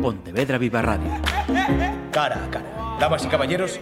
Pontevedra 0.00 0.56
Viva 0.56 0.80
Radio. 0.80 1.10
Cara 2.10 2.44
a 2.44 2.50
cara. 2.50 2.96
Damas 2.98 3.24
y 3.24 3.28
caballeros, 3.28 3.80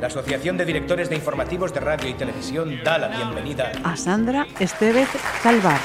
la 0.00 0.08
Asociación 0.08 0.56
de 0.56 0.64
Directores 0.64 1.08
de 1.08 1.16
Informativos 1.16 1.72
de 1.72 1.80
Radio 1.80 2.08
y 2.10 2.14
Televisión 2.14 2.78
da 2.84 2.98
la 2.98 3.08
bienvenida 3.08 3.72
a 3.82 3.96
Sandra 3.96 4.46
Estevez 4.60 5.08
Salvar. 5.42 5.80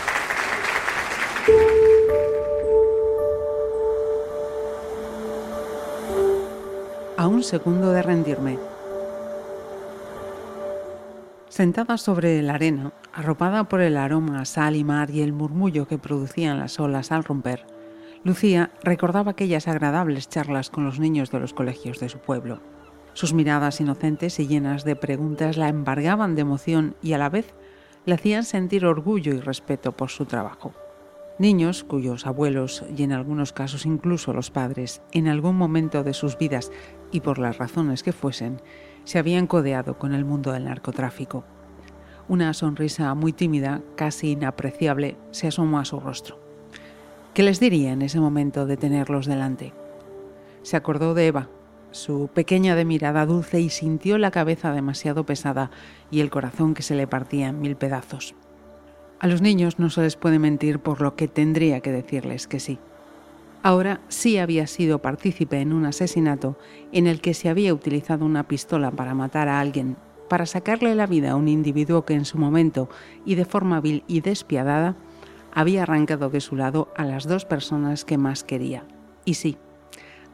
A 7.17 7.27
un 7.27 7.43
segundo 7.43 7.91
de 7.91 8.01
rendirme. 8.01 8.57
Sentada 11.47 11.97
sobre 11.97 12.41
la 12.41 12.55
arena, 12.55 12.93
arropada 13.13 13.65
por 13.65 13.81
el 13.81 13.97
aroma 13.97 14.41
a 14.41 14.45
sal 14.45 14.75
y 14.75 14.83
mar 14.83 15.11
y 15.11 15.21
el 15.21 15.33
murmullo 15.33 15.87
que 15.87 15.97
producían 15.97 16.59
las 16.59 16.79
olas 16.79 17.11
al 17.11 17.23
romper, 17.23 17.65
Lucía 18.23 18.71
recordaba 18.83 19.31
aquellas 19.31 19.67
agradables 19.67 20.29
charlas 20.29 20.69
con 20.69 20.85
los 20.85 20.99
niños 20.99 21.31
de 21.31 21.39
los 21.39 21.53
colegios 21.53 21.99
de 21.99 22.07
su 22.07 22.19
pueblo. 22.19 22.61
Sus 23.13 23.33
miradas 23.33 23.81
inocentes 23.81 24.39
y 24.39 24.47
llenas 24.47 24.83
de 24.85 24.95
preguntas 24.95 25.57
la 25.57 25.69
embargaban 25.69 26.35
de 26.35 26.41
emoción 26.41 26.95
y 27.01 27.13
a 27.13 27.17
la 27.17 27.29
vez 27.29 27.55
le 28.05 28.13
hacían 28.13 28.43
sentir 28.43 28.85
orgullo 28.85 29.33
y 29.33 29.39
respeto 29.39 29.91
por 29.93 30.09
su 30.09 30.25
trabajo. 30.25 30.71
Niños 31.39 31.83
cuyos 31.83 32.27
abuelos 32.27 32.83
y 32.95 33.01
en 33.01 33.11
algunos 33.11 33.53
casos 33.53 33.87
incluso 33.87 34.33
los 34.33 34.51
padres, 34.51 35.01
en 35.11 35.27
algún 35.27 35.57
momento 35.57 36.03
de 36.03 36.13
sus 36.13 36.37
vidas 36.37 36.71
y 37.11 37.21
por 37.21 37.39
las 37.39 37.57
razones 37.57 38.03
que 38.03 38.13
fuesen, 38.13 38.61
se 39.03 39.17
habían 39.17 39.47
codeado 39.47 39.97
con 39.97 40.13
el 40.13 40.25
mundo 40.25 40.51
del 40.51 40.65
narcotráfico. 40.65 41.43
Una 42.27 42.53
sonrisa 42.53 43.15
muy 43.15 43.33
tímida, 43.33 43.81
casi 43.95 44.31
inapreciable, 44.31 45.17
se 45.31 45.47
asomó 45.47 45.79
a 45.79 45.85
su 45.85 45.99
rostro. 45.99 46.50
¿Qué 47.33 47.43
les 47.43 47.61
diría 47.61 47.93
en 47.93 48.01
ese 48.01 48.19
momento 48.19 48.65
de 48.65 48.75
tenerlos 48.75 49.25
delante? 49.25 49.73
Se 50.63 50.75
acordó 50.75 51.13
de 51.13 51.27
Eva, 51.27 51.47
su 51.91 52.29
pequeña 52.33 52.75
de 52.75 52.83
mirada 52.83 53.25
dulce, 53.25 53.61
y 53.61 53.69
sintió 53.69 54.17
la 54.17 54.31
cabeza 54.31 54.73
demasiado 54.73 55.25
pesada 55.25 55.71
y 56.09 56.19
el 56.19 56.29
corazón 56.29 56.73
que 56.73 56.83
se 56.83 56.93
le 56.93 57.07
partía 57.07 57.47
en 57.47 57.61
mil 57.61 57.77
pedazos. 57.77 58.35
A 59.19 59.27
los 59.27 59.41
niños 59.41 59.79
no 59.79 59.89
se 59.89 60.01
les 60.01 60.17
puede 60.17 60.39
mentir 60.39 60.79
por 60.79 60.99
lo 60.99 61.15
que 61.15 61.29
tendría 61.29 61.79
que 61.79 61.93
decirles 61.93 62.47
que 62.47 62.59
sí. 62.59 62.79
Ahora 63.63 64.01
sí 64.09 64.37
había 64.37 64.67
sido 64.67 65.01
partícipe 65.01 65.61
en 65.61 65.71
un 65.71 65.85
asesinato 65.85 66.57
en 66.91 67.07
el 67.07 67.21
que 67.21 67.33
se 67.33 67.47
había 67.47 67.73
utilizado 67.73 68.25
una 68.25 68.47
pistola 68.47 68.91
para 68.91 69.13
matar 69.13 69.47
a 69.47 69.61
alguien, 69.61 69.95
para 70.27 70.45
sacarle 70.45 70.95
la 70.95 71.07
vida 71.07 71.31
a 71.31 71.35
un 71.37 71.47
individuo 71.47 72.03
que 72.03 72.13
en 72.13 72.25
su 72.25 72.37
momento 72.37 72.89
y 73.23 73.35
de 73.35 73.45
forma 73.45 73.79
vil 73.79 74.03
y 74.07 74.19
despiadada 74.19 74.97
había 75.53 75.83
arrancado 75.83 76.29
de 76.29 76.41
su 76.41 76.55
lado 76.55 76.91
a 76.95 77.05
las 77.05 77.27
dos 77.27 77.45
personas 77.45 78.05
que 78.05 78.17
más 78.17 78.43
quería. 78.43 78.85
Y 79.25 79.35
sí, 79.35 79.57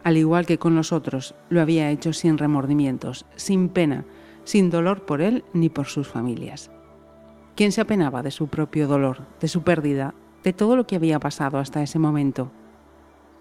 al 0.04 0.18
igual 0.18 0.46
que 0.46 0.58
con 0.58 0.76
los 0.76 0.94
otros, 0.94 1.36
lo 1.50 1.62
había 1.62 1.90
hecho 1.92 2.14
sin 2.14 2.38
remordimientos, 2.38 3.26
sin 3.36 3.70
pena, 3.70 4.06
sin 4.44 4.70
dolor 4.70 5.06
por 5.06 5.22
él 5.22 5.44
ni 5.54 5.70
por 5.70 5.88
sus 5.88 6.08
familias. 6.08 6.72
¿Quién 7.56 7.72
se 7.72 7.82
apenaba 7.82 8.24
de 8.24 8.32
su 8.32 8.48
propio 8.48 8.88
dolor, 8.88 9.26
de 9.42 9.48
su 9.48 9.64
pérdida, 9.64 10.14
de 10.44 10.54
todo 10.54 10.76
lo 10.76 10.88
que 10.88 10.96
había 10.96 11.20
pasado 11.20 11.58
hasta 11.58 11.82
ese 11.82 12.00
momento? 12.00 12.52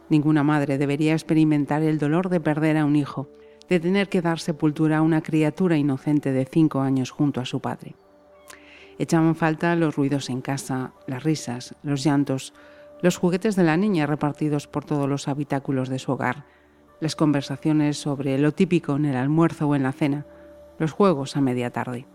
Ninguna 0.08 0.42
madre 0.42 0.78
debería 0.78 1.12
experimentar 1.12 1.82
el 1.82 1.98
dolor 1.98 2.30
de 2.30 2.40
perder 2.40 2.78
a 2.78 2.84
un 2.84 2.96
hijo, 2.96 3.28
de 3.68 3.78
tener 3.78 4.08
que 4.08 4.22
dar 4.22 4.38
sepultura 4.38 4.98
a 4.98 5.02
una 5.02 5.22
criatura 5.22 5.76
inocente 5.76 6.32
de 6.32 6.46
cinco 6.46 6.80
años 6.80 7.10
junto 7.10 7.40
a 7.40 7.44
su 7.44 7.60
padre. 7.60 7.94
Echaban 8.98 9.34
falta 9.34 9.76
los 9.76 9.96
ruidos 9.96 10.30
en 10.30 10.40
casa, 10.40 10.92
las 11.06 11.22
risas, 11.22 11.74
los 11.82 12.02
llantos, 12.02 12.54
los 13.02 13.18
juguetes 13.18 13.56
de 13.56 13.62
la 13.62 13.76
niña 13.76 14.06
repartidos 14.06 14.66
por 14.66 14.84
todos 14.84 15.08
los 15.08 15.28
habitáculos 15.28 15.88
de 15.88 15.98
su 15.98 16.12
hogar, 16.12 16.44
las 17.00 17.14
conversaciones 17.14 17.98
sobre 17.98 18.38
lo 18.38 18.52
típico 18.52 18.96
en 18.96 19.04
el 19.04 19.16
almuerzo 19.16 19.68
o 19.68 19.74
en 19.74 19.82
la 19.82 19.92
cena, 19.92 20.26
los 20.78 20.92
juegos 20.92 21.36
a 21.36 21.42
media 21.42 21.70
tarde. 21.70 22.06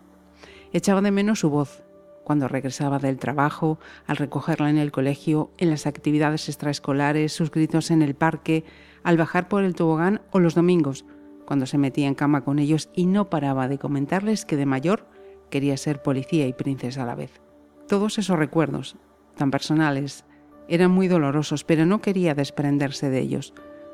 Echaba 0.73 1.01
de 1.01 1.11
menos 1.11 1.39
su 1.39 1.49
voz, 1.49 1.83
cuando 2.23 2.47
regresaba 2.47 2.97
del 2.97 3.17
trabajo, 3.17 3.79
al 4.07 4.17
recogerla 4.17 4.69
en 4.69 4.77
el 4.77 4.91
colegio, 4.91 5.51
en 5.57 5.69
las 5.69 5.85
actividades 5.85 6.47
extraescolares, 6.49 7.33
sus 7.33 7.51
gritos 7.51 7.91
en 7.91 8.01
el 8.01 8.15
parque, 8.15 8.63
al 9.03 9.17
bajar 9.17 9.47
por 9.47 9.63
el 9.63 9.75
tobogán 9.75 10.21
o 10.31 10.39
los 10.39 10.55
domingos, 10.55 11.05
cuando 11.45 11.65
se 11.65 11.77
metía 11.77 12.07
en 12.07 12.15
cama 12.15 12.43
con 12.43 12.59
ellos 12.59 12.89
y 12.95 13.05
no 13.05 13.29
paraba 13.29 13.67
de 13.67 13.77
comentarles 13.77 14.45
que 14.45 14.55
de 14.55 14.65
mayor 14.65 15.07
quería 15.51 15.77
ser 15.77 16.01
policía 16.01 16.47
y 16.47 16.53
princesa 16.53 17.03
a 17.03 17.05
la 17.05 17.13
vez. 17.13 17.39
Todos 17.87 18.17
esos 18.17 18.39
recuerdos, 18.39 18.95
tan 19.35 19.51
personales, 19.51 20.25
eran 20.67 20.89
muy 20.89 21.07
dolorosos, 21.07 21.63
pero 21.63 21.85
no 21.85 22.01
quería 22.01 22.33
desprenderse 22.33 23.11
de 23.11 23.19
ellos. 23.19 23.53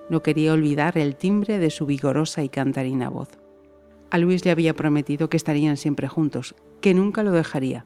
No 0.10 0.24
quería 0.24 0.54
olvidar 0.54 0.98
el 0.98 1.18
timbre 1.18 1.60
de 1.60 1.70
su 1.70 1.86
vigorosa 1.86 2.44
y 2.44 2.50
cantarina 2.50 3.10
voz. 3.10 3.30
A 4.10 4.18
Luis 4.20 4.46
le 4.46 4.52
había 4.52 4.74
prometido 4.74 5.30
que 5.30 5.36
estarían 5.36 5.76
siempre 5.76 6.08
juntos, 6.08 6.56
que 6.80 6.94
nunca 6.94 7.24
lo 7.24 7.32
dejaría, 7.32 7.86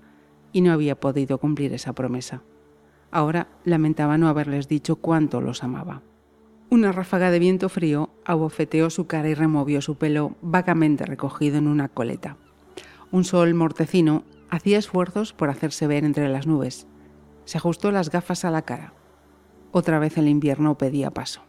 y 0.52 0.62
no 0.62 0.72
había 0.72 1.00
podido 1.00 1.40
cumplir 1.40 1.74
esa 1.74 1.94
promesa. 1.94 2.44
Ahora 3.09 3.48
lamentaba 3.64 4.18
no 4.18 4.28
haberles 4.28 4.68
dicho 4.68 4.98
cuánto 4.98 5.42
los 5.42 5.64
amaba. 5.64 6.03
Una 6.70 6.92
ráfaga 6.92 7.32
de 7.32 7.40
viento 7.40 7.70
frío 7.70 8.12
abofeteó 8.24 8.90
su 8.90 9.08
cara 9.08 9.30
y 9.30 9.34
removió 9.34 9.82
su 9.82 9.96
pelo 9.96 10.36
vagamente 10.42 11.06
recogido 11.06 11.58
en 11.58 11.68
una 11.68 11.90
coleta. 11.90 12.38
Un 13.11 13.25
sol 13.25 13.53
mortecino 13.53 14.23
hacía 14.49 14.77
esfuerzos 14.77 15.33
por 15.33 15.49
hacerse 15.49 15.85
ver 15.85 16.05
entre 16.05 16.29
las 16.29 16.47
nubes. 16.47 16.88
Se 17.44 17.57
ajustó 17.57 17.91
las 17.91 18.09
gafas 18.09 18.45
a 18.45 18.51
la 18.51 18.61
cara. 18.61 18.94
Otra 19.72 19.99
vez 19.99 20.17
el 20.17 20.29
invierno 20.29 20.77
pedía 20.77 21.11
paso. 21.11 21.41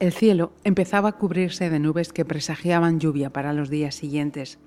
El 0.00 0.12
cielo 0.12 0.52
empezaba 0.64 1.10
a 1.10 1.18
cubrirse 1.18 1.68
de 1.68 1.78
nubes 1.78 2.14
que 2.14 2.24
presagiaban 2.24 2.98
lluvia 2.98 3.30
para 3.30 3.52
los 3.52 3.68
días 3.68 3.94
siguientes. 3.94 4.58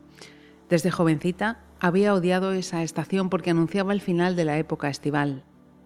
Desde 0.69 0.91
jovencita 0.91 1.63
había 1.79 2.13
odiado 2.13 2.53
esa 2.53 2.83
estación 2.83 3.29
porque 3.29 3.49
anunciaba 3.49 3.91
el 3.91 4.01
final 4.01 4.35
de 4.35 4.45
la 4.45 4.59
época 4.59 4.89
estival, 4.89 5.43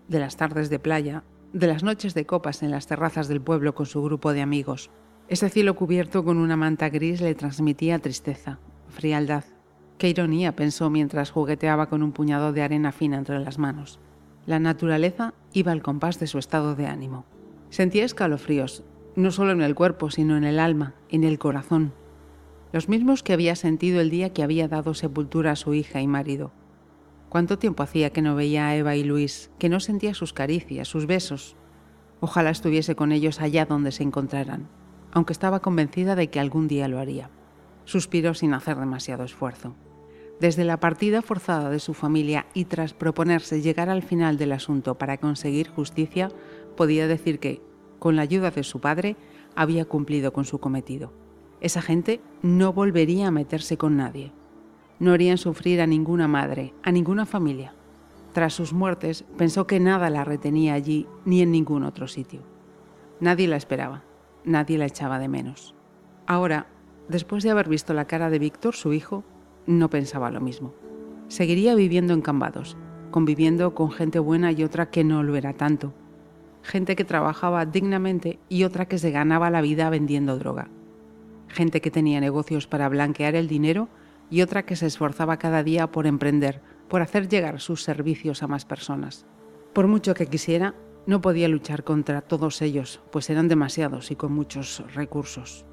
de 0.10 0.20
las 0.20 0.36
tardes 0.36 0.70
de 0.70 0.80
playa, 0.80 1.24
de 1.54 1.68
las 1.68 1.84
noches 1.84 2.14
de 2.14 2.26
copas 2.26 2.64
en 2.64 2.72
las 2.72 2.86
terrazas 2.86 3.30
del 3.30 3.42
pueblo 3.42 3.74
con 3.76 3.86
su 3.86 4.04
grupo 4.04 4.34
de 4.34 4.42
amigos. 4.42 4.92
Ese 5.30 5.50
cielo 5.50 5.76
cubierto 5.76 6.26
con 6.26 6.38
una 6.38 6.58
manta 6.58 6.90
gris 6.90 7.22
le 7.22 7.34
transmitía 7.34 8.00
tristeza, 8.00 8.60
frialdad. 8.90 9.46
Qué 10.00 10.08
ironía, 10.08 10.56
pensó 10.56 10.90
mientras 10.90 11.30
jugueteaba 11.30 11.90
con 11.90 12.04
un 12.04 12.14
puñado 12.14 12.54
de 12.54 12.62
arena 12.62 12.94
fina 12.94 13.18
entre 13.18 13.38
las 13.40 13.60
manos. 13.60 14.00
La 14.46 14.58
naturaleza 14.58 15.34
iba 15.52 15.74
al 15.74 15.82
compás 15.82 16.22
de 16.22 16.28
su 16.28 16.40
estado 16.40 16.74
de 16.74 16.88
ánimo. 16.88 17.26
Sentía 17.70 18.06
escalofríos, 18.06 18.86
no 19.18 19.32
solo 19.32 19.52
en 19.52 19.62
el 19.62 19.76
cuerpo, 19.76 20.10
sino 20.10 20.38
en 20.38 20.46
el 20.46 20.58
alma, 20.58 20.96
en 21.10 21.26
el 21.26 21.38
corazón, 21.38 21.92
los 22.72 22.88
mismos 22.88 23.24
que 23.24 23.34
había 23.34 23.58
sentido 23.58 24.00
el 24.00 24.10
día 24.10 24.32
que 24.32 24.42
había 24.42 24.70
dado 24.70 24.94
sepultura 24.94 25.52
a 25.52 25.56
su 25.58 25.74
hija 25.74 26.00
y 26.00 26.08
marido. 26.08 26.54
¿Cuánto 27.28 27.60
tiempo 27.60 27.84
hacía 27.84 28.12
que 28.12 28.22
no 28.22 28.36
veía 28.36 28.68
a 28.68 28.76
Eva 28.78 28.96
y 28.96 29.04
Luis, 29.04 29.52
que 29.60 29.68
no 29.68 29.82
sentía 29.82 30.14
sus 30.14 30.32
caricias, 30.32 30.88
sus 30.88 31.08
besos? 31.08 31.58
Ojalá 32.22 32.52
estuviese 32.52 32.96
con 32.96 33.12
ellos 33.12 33.42
allá 33.42 33.66
donde 33.66 33.92
se 33.92 34.04
encontraran, 34.04 34.70
aunque 35.12 35.34
estaba 35.34 35.60
convencida 35.60 36.16
de 36.16 36.30
que 36.30 36.40
algún 36.40 36.70
día 36.70 36.88
lo 36.88 37.00
haría. 37.00 37.30
Suspiró 37.84 38.34
sin 38.34 38.54
hacer 38.54 38.78
demasiado 38.78 39.26
esfuerzo. 39.26 39.76
Desde 40.40 40.64
la 40.64 40.80
partida 40.80 41.22
forzada 41.22 41.70
de 41.70 41.80
su 41.80 41.94
familia 41.94 42.46
y 42.54 42.66
tras 42.66 42.94
proponerse 42.94 43.62
llegar 43.62 43.90
al 43.90 44.04
final 44.04 44.38
del 44.38 44.54
asunto 44.54 44.98
para 44.98 45.18
conseguir 45.18 45.70
justicia, 45.70 46.32
podía 46.78 47.08
decir 47.08 47.40
que, 47.40 47.62
con 48.00 48.16
la 48.16 48.22
ayuda 48.22 48.50
de 48.50 48.64
su 48.64 48.80
padre, 48.80 49.18
había 49.56 49.84
cumplido 49.84 50.32
con 50.32 50.46
su 50.46 50.60
cometido. 50.60 51.12
Esa 51.60 51.82
gente 51.82 52.22
no 52.42 52.72
volvería 52.72 53.28
a 53.28 53.32
meterse 53.32 53.78
con 53.78 53.98
nadie. 53.98 54.32
No 55.00 55.12
harían 55.12 55.38
sufrir 55.38 55.82
a 55.82 55.88
ninguna 55.88 56.30
madre, 56.30 56.74
a 56.84 56.92
ninguna 56.94 57.26
familia. 57.26 57.74
Tras 58.32 58.54
sus 58.54 58.72
muertes, 58.72 59.26
pensó 59.38 59.68
que 59.68 59.82
nada 59.82 60.10
la 60.10 60.24
retenía 60.24 60.74
allí 60.74 61.06
ni 61.26 61.42
en 61.42 61.52
ningún 61.52 61.84
otro 61.84 62.08
sitio. 62.08 62.42
Nadie 63.20 63.50
la 63.50 63.58
esperaba, 63.58 64.04
nadie 64.46 64.78
la 64.78 64.86
echaba 64.86 65.20
de 65.20 65.28
menos. 65.28 65.76
Ahora, 66.28 66.68
después 67.10 67.44
de 67.44 67.50
haber 67.50 67.68
visto 67.68 67.94
la 67.94 68.06
cara 68.06 68.30
de 68.30 68.40
Víctor, 68.40 68.76
su 68.76 68.94
hijo, 68.94 69.26
no 69.68 69.90
pensaba 69.90 70.32
lo 70.32 70.42
mismo. 70.42 70.74
Seguiría 71.28 71.76
viviendo 71.76 72.14
en 72.14 72.22
Cambados, 72.22 72.78
conviviendo 73.12 73.76
con 73.76 73.92
gente 73.92 74.20
buena 74.20 74.52
y 74.52 74.64
otra 74.64 74.90
que 74.90 75.04
no 75.04 75.24
lo 75.24 75.36
era 75.36 75.54
tanto. 75.54 75.94
Gente 76.64 76.96
que 76.96 77.06
trabajaba 77.06 77.66
dignamente 77.66 78.40
y 78.50 78.64
otra 78.64 78.88
que 78.88 78.98
se 78.98 79.12
ganaba 79.12 79.50
la 79.50 79.62
vida 79.62 79.90
vendiendo 79.90 80.38
droga 80.38 80.70
gente 81.50 81.82
que 81.82 81.92
tenía 81.92 82.22
negocios 82.22 82.68
para 82.68 82.88
blanquear 82.90 83.36
el 83.36 83.48
dinero 83.48 83.90
y 84.30 84.42
otra 84.42 84.66
que 84.66 84.76
se 84.76 84.86
esforzaba 84.86 85.38
cada 85.38 85.64
día 85.64 85.92
por 85.92 86.08
emprender, 86.08 86.62
por 86.88 87.02
hacer 87.02 87.28
llegar 87.28 87.60
sus 87.60 87.84
servicios 87.84 88.44
a 88.44 88.48
más 88.48 88.66
personas. 88.66 89.26
Por 89.74 89.88
mucho 89.88 90.14
que 90.14 90.28
quisiera, 90.28 90.76
no 91.06 91.22
podía 91.22 91.48
luchar 91.48 91.84
contra 91.84 92.22
todos 92.22 92.62
ellos, 92.62 93.02
pues 93.12 93.30
eran 93.30 93.48
demasiados 93.48 94.12
y 94.12 94.16
con 94.16 94.32
muchos 94.32 94.84
recursos. 94.94 95.66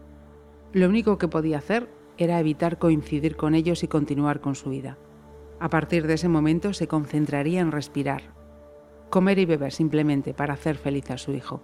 Lo 0.72 0.88
único 0.88 1.18
que 1.18 1.28
podía 1.28 1.58
hacer 1.58 1.88
era 2.18 2.40
evitar 2.40 2.78
coincidir 2.78 3.36
con 3.36 3.54
ellos 3.54 3.82
y 3.82 3.88
continuar 3.88 4.40
con 4.40 4.54
su 4.54 4.70
vida. 4.70 4.98
A 5.60 5.70
partir 5.70 6.06
de 6.06 6.14
ese 6.14 6.28
momento 6.28 6.72
se 6.74 6.86
concentraría 6.86 7.60
en 7.60 7.72
respirar, 7.72 8.34
comer 9.10 9.38
y 9.38 9.46
beber 9.46 9.72
simplemente 9.72 10.34
para 10.34 10.54
hacer 10.54 10.76
feliz 10.76 11.10
a 11.10 11.18
su 11.18 11.32
hijo. 11.32 11.62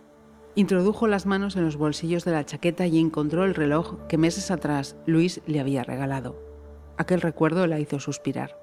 Introdujo 0.54 1.06
las 1.06 1.26
manos 1.26 1.56
en 1.56 1.64
los 1.64 1.76
bolsillos 1.76 2.24
de 2.24 2.32
la 2.32 2.44
chaqueta 2.44 2.86
y 2.86 2.98
encontró 2.98 3.44
el 3.44 3.54
reloj 3.54 3.98
que 4.06 4.18
meses 4.18 4.50
atrás 4.50 4.96
Luis 5.06 5.40
le 5.46 5.60
había 5.60 5.82
regalado. 5.82 6.38
Aquel 6.98 7.20
recuerdo 7.20 7.66
la 7.66 7.80
hizo 7.80 8.00
suspirar. 8.00 8.58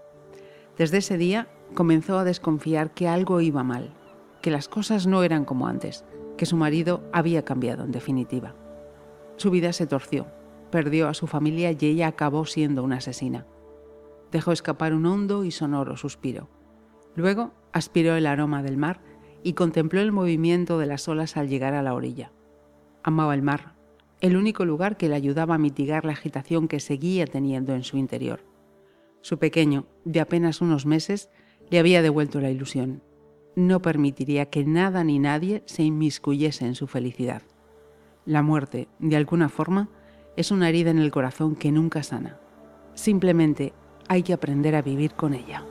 Desde 0.78 1.00
ese 1.00 1.18
día 1.18 1.48
comenzó 1.74 2.20
a 2.20 2.24
desconfiar 2.24 2.94
que 2.94 3.08
algo 3.08 3.42
iba 3.42 3.64
mal, 3.64 3.94
que 4.42 4.52
las 4.52 4.68
cosas 4.68 5.08
no 5.08 5.24
eran 5.24 5.46
como 5.46 5.68
antes, 5.68 6.06
que 6.38 6.46
su 6.46 6.56
marido 6.56 7.04
había 7.12 7.44
cambiado 7.44 7.84
en 7.84 7.92
definitiva. 7.92 8.56
Su 9.36 9.52
vida 9.52 9.74
se 9.74 9.88
torció, 9.88 10.28
perdió 10.70 11.08
a 11.08 11.14
su 11.14 11.28
familia 11.28 11.72
y 11.72 11.78
ella 11.86 12.08
acabó 12.08 12.46
siendo 12.46 12.84
una 12.84 12.98
asesina. 12.98 13.46
Dejó 14.32 14.52
escapar 14.52 14.94
un 14.94 15.06
hondo 15.06 15.44
y 15.44 15.52
sonoro 15.52 15.98
suspiro. 15.98 16.50
Luego 17.16 17.52
aspiró 17.74 18.16
el 18.16 18.28
aroma 18.28 18.64
del 18.64 18.78
mar 18.78 19.02
y 19.44 19.54
contempló 19.54 20.02
el 20.02 20.12
movimiento 20.12 20.78
de 20.78 20.86
las 20.86 21.08
olas 21.08 21.38
al 21.38 21.48
llegar 21.48 21.74
a 21.74 21.84
la 21.84 21.94
orilla. 21.94 22.32
Amaba 23.04 23.34
el 23.34 23.42
mar, 23.42 23.76
el 24.22 24.36
único 24.36 24.66
lugar 24.66 24.98
que 24.98 25.08
le 25.08 25.16
ayudaba 25.16 25.56
a 25.56 25.60
mitigar 25.60 26.06
la 26.06 26.12
agitación 26.12 26.68
que 26.68 26.80
seguía 26.80 27.26
teniendo 27.26 27.74
en 27.74 27.84
su 27.84 27.98
interior. 27.98 28.42
Su 29.22 29.40
pequeño, 29.40 29.86
de 30.06 30.20
apenas 30.20 30.62
unos 30.62 30.86
meses, 30.86 31.30
le 31.70 31.80
había 31.80 32.02
devuelto 32.02 32.40
la 32.42 32.50
ilusión. 32.50 33.02
No 33.56 33.82
permitiría 33.82 34.48
que 34.48 34.64
nada 34.64 35.04
ni 35.04 35.20
nadie 35.20 35.64
se 35.66 35.84
inmiscuyese 35.84 36.66
en 36.66 36.76
su 36.76 36.88
felicidad. 36.88 37.42
La 38.26 38.44
muerte, 38.44 38.88
de 39.00 39.16
alguna 39.16 39.50
forma, 39.50 39.90
es 40.40 40.52
una 40.52 40.70
herida 40.70 40.90
en 40.90 41.00
el 41.00 41.12
corazón 41.12 41.54
que 41.54 41.70
nunca 41.70 42.02
sana. 42.02 42.38
Simplemente 42.94 43.74
hay 44.08 44.24
que 44.24 44.32
aprender 44.32 44.74
a 44.74 44.82
vivir 44.82 45.12
con 45.12 45.34
ella. 45.34 45.66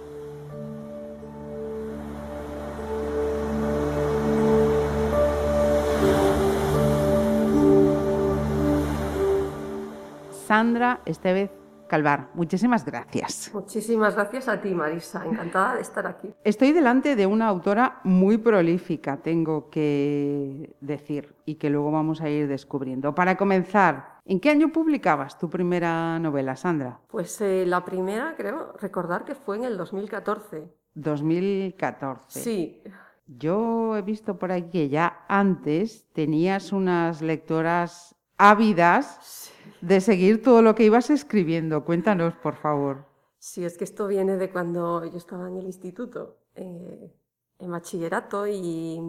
Sandra 10.47 11.01
Estevez 11.07 11.51
Calvar, 11.89 12.29
muchísimas 12.35 12.85
gracias. 12.85 13.51
Muchísimas 13.55 14.15
gracias 14.15 14.47
a 14.49 14.61
ti, 14.61 14.75
Marisa. 14.75 15.25
Encantada 15.25 15.77
de 15.77 15.81
estar 15.81 16.07
aquí. 16.07 16.29
Estoy 16.45 16.73
delante 16.73 17.17
de 17.17 17.27
una 17.27 17.49
autora 17.49 18.01
muy 18.05 18.37
prolífica, 18.37 19.17
tengo 19.17 19.71
que 19.71 20.75
decir, 20.83 21.35
y 21.47 21.55
que 21.55 21.71
luego 21.71 21.91
vamos 21.91 22.21
a 22.21 22.29
ir 22.29 22.47
descubriendo. 22.47 23.15
Para 23.15 23.39
comenzar, 23.39 24.18
¿en 24.29 24.39
qué 24.39 24.51
año 24.51 24.73
publicabas 24.73 25.39
tu 25.39 25.51
primera 25.51 26.19
novela, 26.21 26.55
Sandra? 26.55 27.01
Pues 27.09 27.41
eh, 27.41 27.65
la 27.67 27.85
primera, 27.85 28.35
creo, 28.37 28.75
recordar 28.81 29.25
que 29.25 29.35
fue 29.35 29.57
en 29.57 29.65
el 29.65 29.77
2014. 29.77 30.69
2014. 30.95 32.41
Sí. 32.41 32.83
Yo 33.27 33.97
he 33.97 34.03
visto 34.03 34.39
por 34.39 34.53
aquí 34.53 34.71
que 34.71 34.89
ya 34.89 35.25
antes 35.29 36.07
tenías 36.13 36.73
unas 36.73 37.21
lectoras 37.21 38.15
ávidas 38.39 39.53
de 39.81 40.01
seguir 40.01 40.43
todo 40.43 40.63
lo 40.63 40.75
que 40.75 40.85
ibas 40.85 41.11
escribiendo. 41.11 41.85
Cuéntanos, 41.85 42.35
por 42.35 42.57
favor. 42.57 43.07
Sí, 43.39 43.65
es 43.65 43.77
que 43.77 43.85
esto 43.85 44.07
viene 44.07 44.37
de 44.37 44.51
cuando 44.51 45.05
yo 45.05 45.17
estaba 45.17 45.49
en 45.49 45.59
el 45.59 45.67
instituto, 45.67 46.39
eh, 46.55 47.13
en 47.59 47.71
bachillerato, 47.71 48.47
y 48.47 49.01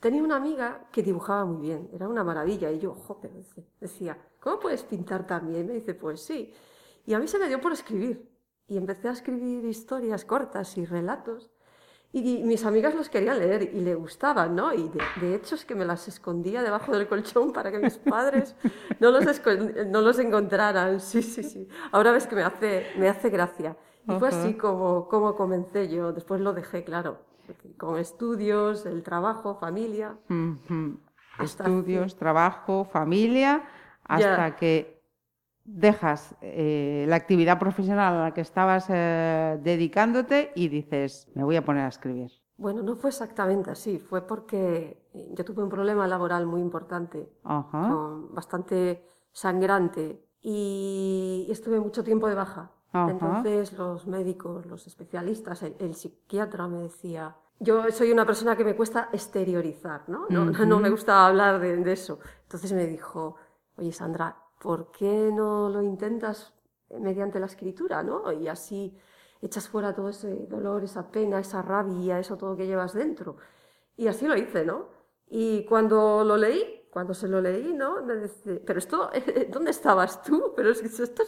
tenía 0.00 0.22
una 0.22 0.36
amiga 0.36 0.88
que 0.92 1.02
dibujaba 1.02 1.44
muy 1.44 1.60
bien, 1.60 1.90
era 1.92 2.08
una 2.08 2.24
maravilla, 2.24 2.70
y 2.70 2.78
yo, 2.78 2.94
joder, 2.94 3.30
decía, 3.80 4.18
¿cómo 4.40 4.58
puedes 4.60 4.82
pintar 4.82 5.26
tan 5.26 5.48
bien? 5.48 5.66
Me 5.66 5.74
dice, 5.74 5.94
pues 5.94 6.20
sí. 6.22 6.52
Y 7.06 7.14
a 7.14 7.18
mí 7.18 7.26
se 7.26 7.38
me 7.38 7.48
dio 7.48 7.60
por 7.60 7.72
escribir, 7.72 8.28
y 8.66 8.76
empecé 8.76 9.08
a 9.08 9.12
escribir 9.12 9.64
historias 9.64 10.24
cortas 10.24 10.76
y 10.76 10.84
relatos, 10.84 11.50
y 12.10 12.42
mis 12.42 12.64
amigas 12.64 12.94
los 12.94 13.10
querían 13.10 13.38
leer 13.38 13.62
y 13.74 13.80
le 13.80 13.94
gustaban, 13.94 14.56
¿no? 14.56 14.72
Y 14.72 14.90
de, 15.20 15.34
hecho 15.34 15.54
es 15.54 15.66
que 15.66 15.74
me 15.74 15.84
las 15.84 16.08
escondía 16.08 16.62
debajo 16.62 16.92
del 16.92 17.06
colchón 17.06 17.52
para 17.52 17.70
que 17.70 17.78
mis 17.78 17.98
padres 17.98 18.54
no 18.98 19.10
los, 19.10 19.26
no 19.88 20.00
los 20.00 20.18
encontraran. 20.18 21.00
Sí, 21.00 21.22
sí, 21.22 21.42
sí. 21.42 21.68
Ahora 21.92 22.12
ves 22.12 22.26
que 22.26 22.34
me 22.34 22.44
hace, 22.44 22.86
me 22.96 23.10
hace 23.10 23.28
gracia. 23.28 23.76
Y 24.08 24.12
fue 24.18 24.28
así 24.28 24.54
como, 24.54 25.06
como 25.06 25.36
comencé 25.36 25.88
yo. 25.88 26.14
Después 26.14 26.40
lo 26.40 26.54
dejé, 26.54 26.82
claro. 26.82 27.18
Con 27.76 27.98
estudios, 27.98 28.86
el 28.86 29.02
trabajo, 29.02 29.54
familia. 29.54 30.16
Estudios, 31.40 32.16
trabajo, 32.16 32.84
familia, 32.84 33.64
hasta 34.04 34.56
que 34.56 34.98
dejas 35.64 36.34
eh, 36.40 37.04
la 37.08 37.16
actividad 37.16 37.58
profesional 37.58 38.14
a 38.14 38.24
la 38.24 38.34
que 38.34 38.40
estabas 38.40 38.86
eh, 38.88 39.60
dedicándote 39.62 40.50
y 40.54 40.68
dices, 40.68 41.28
me 41.34 41.44
voy 41.44 41.56
a 41.56 41.64
poner 41.64 41.84
a 41.84 41.88
escribir. 41.88 42.32
Bueno, 42.56 42.82
no 42.82 42.96
fue 42.96 43.10
exactamente 43.10 43.70
así, 43.70 43.98
fue 43.98 44.26
porque 44.26 45.06
eh, 45.12 45.28
yo 45.36 45.44
tuve 45.44 45.62
un 45.62 45.68
problema 45.68 46.08
laboral 46.08 46.46
muy 46.46 46.60
importante, 46.60 47.30
bastante 47.44 49.06
sangrante, 49.30 50.24
y 50.40 51.46
estuve 51.50 51.78
mucho 51.80 52.02
tiempo 52.02 52.28
de 52.28 52.34
baja. 52.34 52.72
Entonces 52.92 53.72
los 53.74 54.06
médicos, 54.06 54.66
los 54.66 54.86
especialistas, 54.86 55.62
el, 55.62 55.94
psiquiatra 55.94 56.68
me 56.68 56.82
decía, 56.82 57.36
yo 57.60 57.90
soy 57.90 58.12
una 58.12 58.24
persona 58.24 58.56
que 58.56 58.64
me 58.64 58.74
cuesta 58.74 59.10
exteriorizar, 59.12 60.08
¿no? 60.08 60.26
No, 60.28 60.80
me 60.80 60.90
gusta 60.90 61.26
hablar 61.26 61.60
de 61.60 61.92
eso. 61.92 62.18
Entonces 62.44 62.72
me 62.72 62.86
dijo, 62.86 63.36
oye 63.76 63.92
Sandra, 63.92 64.36
¿por 64.58 64.90
qué 64.90 65.30
no 65.32 65.68
lo 65.68 65.82
intentas 65.82 66.54
mediante 66.98 67.38
la 67.38 67.46
escritura, 67.46 68.02
¿no? 68.02 68.32
Y 68.32 68.48
así 68.48 68.96
echas 69.40 69.68
fuera 69.68 69.94
todo 69.94 70.08
ese 70.08 70.46
dolor, 70.46 70.82
esa 70.82 71.10
pena, 71.10 71.38
esa 71.38 71.62
rabia, 71.62 72.18
eso 72.18 72.36
todo 72.36 72.56
que 72.56 72.66
llevas 72.66 72.94
dentro. 72.94 73.36
Y 73.96 74.08
así 74.08 74.26
lo 74.26 74.36
hice, 74.36 74.64
¿no? 74.64 74.88
Y 75.28 75.64
cuando 75.64 76.24
lo 76.24 76.36
leí, 76.36 76.77
cuando 76.90 77.14
se 77.14 77.28
lo 77.28 77.40
leí, 77.40 77.72
¿no? 77.72 78.02
Me 78.04 78.16
dice, 78.16 78.62
pero 78.66 78.78
esto, 78.78 79.10
¿dónde 79.50 79.70
estabas 79.70 80.22
tú? 80.22 80.52
Pero 80.56 80.70
es 80.70 80.80
que 80.80 80.86
esto 80.86 81.22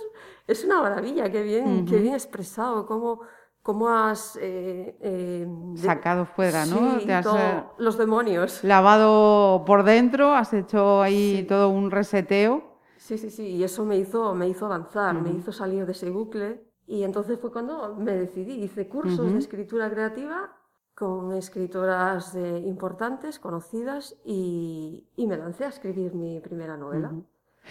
es, 0.46 0.64
una 0.64 0.82
maravilla, 0.82 1.30
qué 1.30 1.42
bien, 1.42 1.86
qué 1.86 1.98
bien 1.98 2.14
expresado, 2.14 2.86
cómo, 2.86 3.20
cómo 3.62 3.88
has... 3.88 4.36
Eh, 4.40 4.96
eh, 5.00 5.46
Sacado 5.76 6.26
fuera, 6.26 6.66
¿no? 6.66 6.98
Te 6.98 7.12
has, 7.12 7.26
eh, 7.26 7.64
los 7.78 7.98
demonios. 7.98 8.64
Lavado 8.64 9.64
por 9.64 9.84
dentro, 9.84 10.34
has 10.34 10.52
hecho 10.52 11.02
ahí 11.02 11.44
todo 11.48 11.68
un 11.68 11.90
reseteo 11.90 12.70
Sí, 13.00 13.16
sí, 13.16 13.30
sí, 13.30 13.46
y 13.56 13.64
eso 13.64 13.86
me 13.86 13.96
hizo, 13.96 14.34
me 14.34 14.46
hizo 14.46 14.66
avanzar, 14.66 15.14
me 15.14 15.30
hizo 15.30 15.52
salir 15.52 15.86
de 15.86 15.92
ese 15.92 16.10
bucle 16.10 16.70
y 16.86 17.02
entonces 17.02 17.40
fue 17.40 17.50
cuando 17.50 17.96
me 17.96 18.12
decidí, 18.12 18.62
hice 18.62 18.88
cursos 18.88 19.32
de 19.32 19.38
escritura 19.38 19.90
creativa 19.90 20.54
con 21.00 21.32
escritoras 21.32 22.36
importantes, 22.36 23.38
conocidas 23.38 24.16
y, 24.22 25.06
y, 25.16 25.26
me 25.26 25.38
lancé 25.38 25.64
a 25.64 25.68
escribir 25.68 26.14
mi 26.14 26.40
primera 26.40 26.76
novela. 26.76 27.10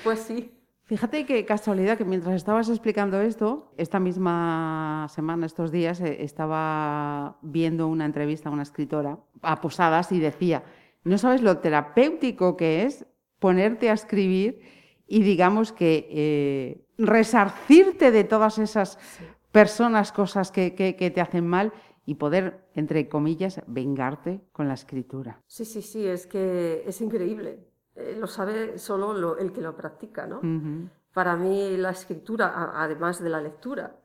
Pues 0.03 0.21
sí. 0.21 0.51
Fíjate 0.85 1.27
qué 1.27 1.45
casualidad 1.45 1.99
que 1.99 2.05
mientras 2.05 2.33
estabas 2.33 2.67
explicando 2.69 3.21
esto, 3.21 3.71
esta 3.77 3.99
misma 3.99 5.05
semana, 5.11 5.45
estos 5.45 5.71
días, 5.71 6.01
eh, 6.01 6.23
estaba 6.23 7.37
viendo 7.43 7.87
una 7.87 8.05
entrevista 8.05 8.49
a 8.49 8.51
una 8.51 8.63
escritora 8.63 9.19
a 9.43 9.61
Posadas 9.61 10.11
y 10.11 10.19
decía, 10.19 10.63
no 11.03 11.19
sabes 11.19 11.43
lo 11.43 11.59
terapéutico 11.59 12.57
que 12.57 12.85
es 12.85 13.05
ponerte 13.37 13.91
a 13.91 13.93
escribir 13.93 14.61
y 15.05 15.21
digamos 15.21 15.71
que 15.71 16.07
eh, 16.09 16.87
resarcirte 16.97 18.09
de 18.09 18.23
todas 18.23 18.57
esas 18.57 18.97
personas, 19.51 20.11
cosas 20.11 20.51
que, 20.51 20.71
te 20.71 21.21
hacen 21.21 21.47
mal 21.47 21.73
y 22.09 22.15
poder, 22.15 22.65
entre 22.73 23.07
comillas, 23.07 23.61
vengarte 23.67 24.41
con 24.51 24.67
la 24.67 24.73
escritura. 24.73 25.43
Sí, 25.45 25.63
sí, 25.63 25.83
sí, 25.83 26.07
es 26.07 26.25
que 26.25 26.81
es 26.87 27.01
increíble. 27.01 27.67
Eh, 27.93 28.15
lo 28.19 28.25
sabe 28.25 28.79
solo 28.79 29.37
el 29.37 29.51
que 29.53 29.61
lo 29.61 29.75
practica, 29.75 30.25
¿no? 30.25 30.41
Para 31.13 31.35
mí 31.35 31.77
la 31.77 31.91
escritura, 31.91 32.71
además 32.73 33.21
de 33.21 33.29
la 33.29 33.39
lectura, 33.39 33.95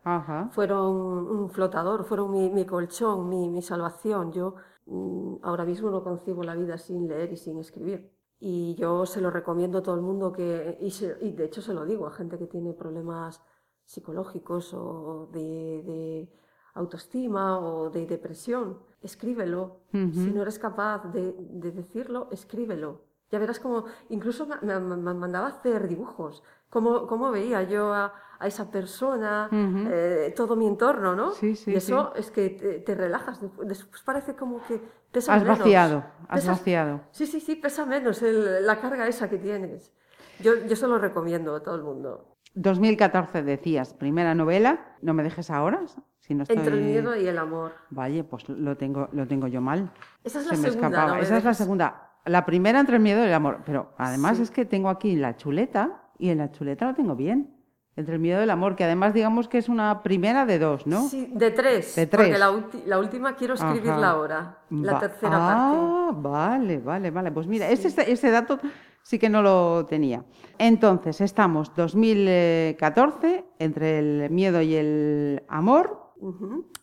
fueron 0.50 0.94
un 0.94 1.48
flotador, 1.48 2.04
fueron 2.04 2.30
mi, 2.30 2.66
colchón, 2.66 3.30
mi, 3.30 3.48
mi, 3.48 3.62
salvación. 3.62 4.32
Yo 4.32 4.56
mm, 4.84 5.36
ahora 5.40 5.64
mismo 5.64 5.90
no 5.90 6.04
concibo 6.04 6.42
la 6.44 6.54
vida 6.54 6.76
sin 6.76 7.08
leer 7.08 7.32
y 7.32 7.38
sin 7.38 7.58
escribir. 7.58 8.12
Y 8.38 8.74
yo 8.74 9.06
se 9.06 9.22
lo 9.22 9.30
recomiendo 9.30 9.78
a 9.78 9.82
todo 9.82 9.94
el 9.94 10.02
mundo 10.02 10.30
que, 10.30 10.76
y, 10.78 11.32
de 11.32 11.44
hecho 11.46 11.62
se 11.62 11.72
lo 11.72 11.86
digo 11.86 12.06
a 12.06 12.12
gente 12.12 12.36
que 12.36 12.48
tiene 12.48 12.74
problemas 12.74 13.40
psicológicos 13.86 14.74
o 14.74 15.30
de, 15.32 16.28
autoestima 16.74 17.58
o 17.58 17.90
de 17.90 18.06
depresión, 18.06 18.78
escríbelo. 19.02 19.80
Si 19.92 20.32
no 20.32 20.42
eres 20.42 20.58
capaz 20.58 21.04
de, 21.12 21.32
decirlo, 21.72 22.28
escríbelo. 22.32 23.02
Ya 23.30 23.38
verás 23.38 23.58
como, 23.58 23.84
incluso 24.10 24.46
me, 24.46 24.78
mandaba 24.78 25.48
hacer 25.48 25.88
dibujos, 25.88 26.42
cómo, 26.68 27.06
cómo 27.06 27.30
veía 27.30 27.62
yo 27.62 27.92
a, 27.92 28.12
esa 28.42 28.70
persona, 28.70 29.48
eh, 29.52 30.34
todo 30.36 30.54
mi 30.54 30.66
entorno, 30.66 31.14
¿no? 31.14 31.30
Sí, 31.30 31.56
sí, 31.56 31.70
y 31.70 31.76
eso 31.76 32.12
es 32.14 32.30
que 32.30 32.50
te, 32.84 32.94
relajas, 32.94 33.40
después 33.62 34.02
parece 34.02 34.36
como 34.36 34.60
que 34.66 34.82
has 35.16 35.46
vaciado, 35.46 36.04
has 36.28 36.46
vaciado. 36.46 37.00
Sí, 37.10 37.26
sí, 37.26 37.40
sí, 37.40 37.56
pesa 37.56 37.86
menos 37.86 38.20
la 38.20 38.80
carga 38.80 39.06
esa 39.06 39.30
que 39.30 39.38
tienes. 39.38 39.92
Yo, 40.40 40.56
yo 40.66 40.76
se 40.76 40.86
lo 40.86 40.98
recomiendo 40.98 41.54
a 41.54 41.62
todo 41.62 41.76
el 41.76 41.82
mundo. 41.82 42.33
2014 42.54 43.42
decías, 43.42 43.94
primera 43.94 44.34
novela, 44.34 44.96
no 45.02 45.14
me 45.14 45.22
dejes 45.22 45.50
ahora. 45.50 45.80
Si 46.20 46.34
no 46.34 46.44
Entre 46.48 46.74
el 46.74 46.82
miedo 46.82 47.16
y 47.16 47.26
el 47.26 47.36
amor. 47.36 47.72
Vaya, 47.90 48.24
pues 48.24 48.48
lo 48.48 48.76
tengo, 48.76 49.08
lo 49.12 49.26
tengo 49.26 49.46
yo 49.46 49.60
mal. 49.60 49.92
Esa 50.22 50.40
es 50.40 50.46
la 50.46 50.56
segunda. 50.56 51.18
Esa 51.20 51.36
es 51.36 51.44
la 51.44 51.54
segunda. 51.54 52.10
la 52.24 52.46
primera 52.46 52.80
entre 52.80 52.96
el 52.96 53.02
miedo 53.02 53.22
y 53.22 53.26
el 53.26 53.34
amor. 53.34 53.60
Pero 53.66 53.92
además 53.98 54.38
es 54.38 54.50
que 54.50 54.64
tengo 54.64 54.88
aquí 54.88 55.16
la 55.16 55.36
chuleta 55.36 56.04
y 56.18 56.30
en 56.30 56.38
la 56.38 56.50
chuleta 56.50 56.86
lo 56.86 56.94
tengo 56.94 57.14
bien. 57.14 57.54
Entre 57.96 58.14
el 58.14 58.20
miedo 58.20 58.40
y 58.40 58.44
el 58.44 58.50
amor, 58.50 58.74
que 58.74 58.82
además 58.82 59.14
digamos 59.14 59.46
que 59.46 59.58
es 59.58 59.68
una 59.68 60.02
primera 60.02 60.46
de 60.46 60.58
dos, 60.58 60.84
¿no? 60.84 61.08
Sí, 61.08 61.30
de 61.32 61.52
tres. 61.52 61.94
De 61.94 62.06
tres. 62.08 62.26
Porque 62.26 62.86
la, 62.86 62.98
última 62.98 63.36
quiero 63.36 63.54
escribirla 63.54 64.10
ahora, 64.10 64.58
la 64.70 64.98
tercera 64.98 65.30
parte. 65.30 65.76
Ah, 65.78 66.10
vale, 66.12 66.78
vale, 66.78 67.12
vale. 67.12 67.30
Pues 67.30 67.46
mira, 67.46 67.68
ese, 67.68 68.30
dato 68.32 68.58
sí 69.04 69.18
que 69.18 69.28
no 69.28 69.42
lo 69.42 69.86
tenía. 69.86 70.24
Entonces, 70.58 71.20
estamos 71.20 71.72
2014, 71.76 73.44
entre 73.58 73.98
el 73.98 74.30
miedo 74.30 74.60
y 74.60 74.74
el 74.74 75.44
amor. 75.46 76.14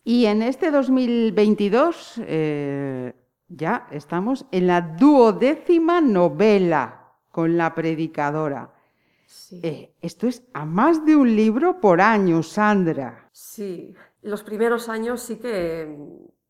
Y 0.03 0.25
en 0.27 0.43
este 0.43 0.69
2022 0.69 2.21
eh, 2.25 3.13
ya 3.47 3.87
estamos 3.91 4.45
en 4.51 4.67
la 4.67 4.81
duodécima 4.81 5.99
novela 5.99 7.15
con 7.31 7.57
la 7.57 7.73
predicadora. 7.73 8.71
Eh, 9.63 9.95
esto 9.99 10.27
es 10.27 10.43
a 10.53 10.65
más 10.65 11.03
de 11.05 11.15
un 11.15 11.35
libro 11.35 11.79
por 11.81 12.01
año, 12.01 12.43
Sandra. 12.43 13.29
Sí, 13.31 13.95
los 14.21 14.43
primeros 14.43 14.89
años 14.89 15.21
sí 15.21 15.37
que 15.37 15.97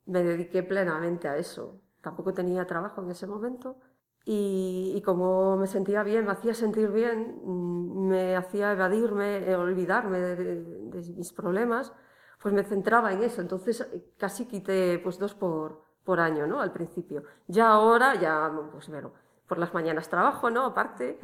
me 0.05 0.23
dediqué 0.23 0.63
plenamente 0.63 1.29
a 1.29 1.37
eso. 1.37 1.79
Tampoco 2.01 2.33
tenía 2.33 2.65
trabajo 2.67 3.01
en 3.01 3.11
ese 3.11 3.25
momento 3.25 3.77
y, 4.23 5.01
como 5.03 5.57
me 5.57 5.67
sentía 5.67 6.03
bien, 6.03 6.25
me 6.25 6.31
hacía 6.31 6.53
sentir 6.53 6.91
bien, 6.91 7.41
mm, 7.43 8.07
me 8.07 8.35
hacía 8.35 8.71
evadirme, 8.71 9.49
eh, 9.49 9.55
olvidarme 9.55 10.19
de, 10.19 11.13
mis 11.15 11.33
problemas, 11.33 11.93
pues 12.41 12.53
me 12.53 12.63
centraba 12.63 13.11
en 13.13 13.23
eso. 13.23 13.41
Entonces 13.41 13.87
casi 14.17 14.45
quité 14.45 14.99
pues 14.99 15.17
dos 15.17 15.33
por, 15.33 15.83
por 16.03 16.19
año, 16.19 16.45
¿no? 16.47 16.61
Al 16.61 16.71
principio. 16.71 17.23
Ya 17.47 17.69
ahora, 17.69 18.15
ya, 18.15 18.51
pues 18.71 18.89
bueno, 18.89 19.11
por 19.47 19.57
las 19.57 19.73
mañanas 19.73 20.07
trabajo, 20.07 20.49
¿no? 20.49 20.65
Aparte. 20.65 21.19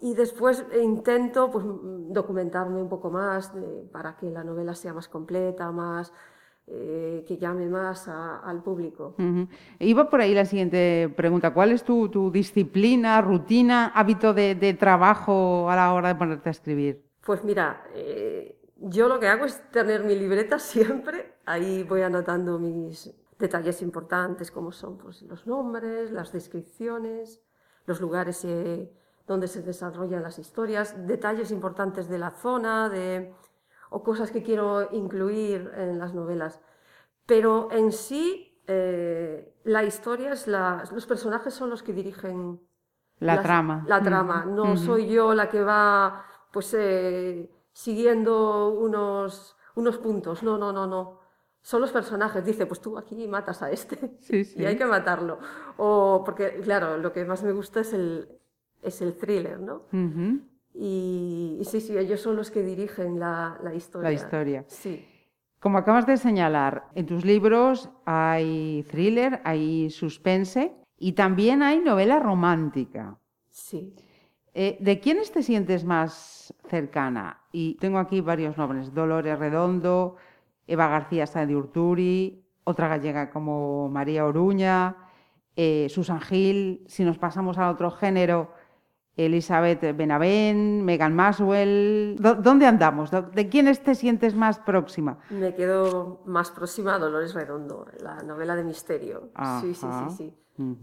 Y 0.00 0.14
después 0.14 0.66
intento 0.80 1.50
pues, 1.50 1.64
documentarme 1.66 2.80
un 2.82 2.88
poco 2.88 3.10
más 3.10 3.52
para 3.92 4.16
que 4.16 4.30
la 4.30 4.44
novela 4.44 4.74
sea 4.74 4.92
más 4.92 5.08
completa, 5.08 5.70
más 5.70 6.12
eh, 6.70 7.24
que 7.26 7.36
llame 7.36 7.66
más 7.66 8.08
al 8.08 8.62
público. 8.62 9.14
Iba 9.78 10.10
por 10.10 10.20
ahí 10.20 10.34
la 10.34 10.44
siguiente 10.44 11.12
pregunta. 11.16 11.52
¿Cuál 11.54 11.72
es 11.72 11.82
tu, 11.82 12.30
disciplina, 12.30 13.20
rutina, 13.20 13.86
hábito 13.94 14.34
de, 14.34 14.76
trabajo 14.78 15.70
a 15.70 15.76
la 15.76 15.94
hora 15.94 16.08
de 16.08 16.14
ponerte 16.14 16.48
a 16.48 16.52
escribir? 16.52 17.02
Pues 17.24 17.42
mira, 17.44 17.84
eh, 17.94 18.60
yo 18.76 19.08
lo 19.08 19.18
que 19.18 19.28
hago 19.28 19.44
es 19.44 19.62
tener 19.70 20.04
mi 20.04 20.14
libreta 20.14 20.58
siempre. 20.58 21.34
Ahí 21.46 21.84
voy 21.84 22.02
anotando 22.02 22.58
mis, 22.58 23.14
detalles 23.38 23.82
importantes 23.82 24.50
como 24.50 24.72
son 24.72 24.98
pues, 24.98 25.22
los 25.22 25.46
nombres, 25.46 26.10
las 26.10 26.32
descripciones, 26.32 27.40
los 27.86 28.00
lugares 28.00 28.44
eh, 28.44 28.92
donde 29.26 29.46
se 29.46 29.62
desarrollan 29.62 30.22
las 30.22 30.38
historias, 30.38 31.06
detalles 31.06 31.50
importantes 31.50 32.08
de 32.08 32.18
la 32.18 32.30
zona 32.30 32.88
de, 32.88 33.32
o 33.90 34.02
cosas 34.02 34.30
que 34.30 34.42
quiero 34.42 34.88
incluir 34.92 35.70
en 35.76 35.98
las 35.98 36.14
novelas. 36.14 36.60
Pero 37.26 37.68
en 37.72 37.92
sí, 37.92 38.60
eh, 38.66 39.54
la 39.64 39.84
historia 39.84 40.32
es 40.32 40.46
los 40.46 41.06
personajes 41.06 41.54
son 41.54 41.70
los 41.70 41.82
que 41.82 41.92
dirigen 41.92 42.60
la 43.18 43.42
trama. 43.42 43.84
La 43.86 44.02
trama. 44.02 44.44
No 44.44 44.76
soy 44.76 45.08
yo 45.08 45.34
la 45.34 45.48
que 45.48 45.62
va 45.62 46.24
pues 46.52 46.74
eh, 46.78 47.50
siguiendo 47.72 48.70
unos, 48.70 49.56
unos 49.74 49.98
puntos. 49.98 50.42
No, 50.42 50.56
no, 50.56 50.72
no, 50.72 50.86
no 50.86 51.18
son 51.68 51.82
los 51.82 51.92
personajes. 51.92 52.44
Dice, 52.44 52.64
pues 52.66 52.80
tú 52.80 52.96
aquí 52.96 53.26
matas 53.28 53.62
a 53.62 53.70
este 53.70 54.18
y 54.56 54.64
hay 54.64 54.76
que 54.76 54.86
matarlo. 54.86 55.38
O 55.76 56.22
porque, 56.24 56.60
claro, 56.62 56.96
lo 56.96 57.12
que 57.12 57.24
más 57.24 57.42
me 57.42 57.52
gusta 57.52 57.80
es 57.80 57.92
el, 57.92 58.28
es 58.82 59.02
el 59.02 59.16
thriller, 59.16 59.60
¿no? 59.60 59.82
Y, 60.74 61.60
sí, 61.62 61.80
sí, 61.80 61.96
ellos 61.96 62.20
son 62.20 62.36
los 62.36 62.50
que 62.50 62.62
dirigen 62.62 63.18
la, 63.18 63.58
la 63.62 63.74
historia. 63.74 64.08
La 64.08 64.14
historia. 64.14 64.64
Sí. 64.68 65.04
Como 65.60 65.78
acabas 65.78 66.06
de 66.06 66.16
señalar, 66.16 66.84
en 66.94 67.06
tus 67.06 67.24
libros 67.24 67.90
hay 68.04 68.84
thriller, 68.90 69.40
hay 69.44 69.90
suspense 69.90 70.72
y 70.96 71.12
también 71.12 71.62
hay 71.62 71.80
novela 71.80 72.20
romántica. 72.20 73.18
Sí. 73.50 73.94
Eh, 74.54 74.76
¿De 74.80 75.00
quiénes 75.00 75.32
te 75.32 75.42
sientes 75.42 75.84
más 75.84 76.54
cercana? 76.68 77.40
Y 77.52 77.74
tengo 77.74 77.98
aquí 77.98 78.20
varios 78.20 78.56
nombres, 78.56 78.94
Dolores 78.94 79.38
Redondo, 79.38 80.16
Eva 80.66 80.88
García 80.88 81.24
de 81.26 81.56
Urturi, 81.56 82.44
otra 82.64 82.88
gallega 82.88 83.30
como 83.30 83.88
María 83.88 84.26
Oruña, 84.26 84.96
eh, 85.56 85.88
Susan 85.88 86.20
Gil, 86.20 86.84
si 86.86 87.04
nos 87.04 87.18
pasamos 87.18 87.58
al 87.58 87.72
otro 87.72 87.90
género, 87.90 88.52
Elizabeth 89.18 89.96
Benavén, 89.96 90.84
Megan 90.84 91.14
Maswell. 91.14 92.16
¿Dónde 92.20 92.66
andamos? 92.66 93.10
¿De 93.10 93.48
quiénes 93.48 93.82
te 93.82 93.94
sientes 93.94 94.34
más 94.34 94.60
próxima? 94.60 95.18
Me 95.30 95.54
quedo 95.54 96.22
más 96.24 96.52
próxima 96.52 96.94
a 96.94 96.98
Dolores 96.98 97.34
Redondo, 97.34 97.86
la 98.00 98.22
novela 98.22 98.54
de 98.54 98.64
misterio. 98.64 99.30
Sí, 99.60 99.74
sí, 99.74 99.86
sí, 99.90 100.16
sí. 100.16 100.34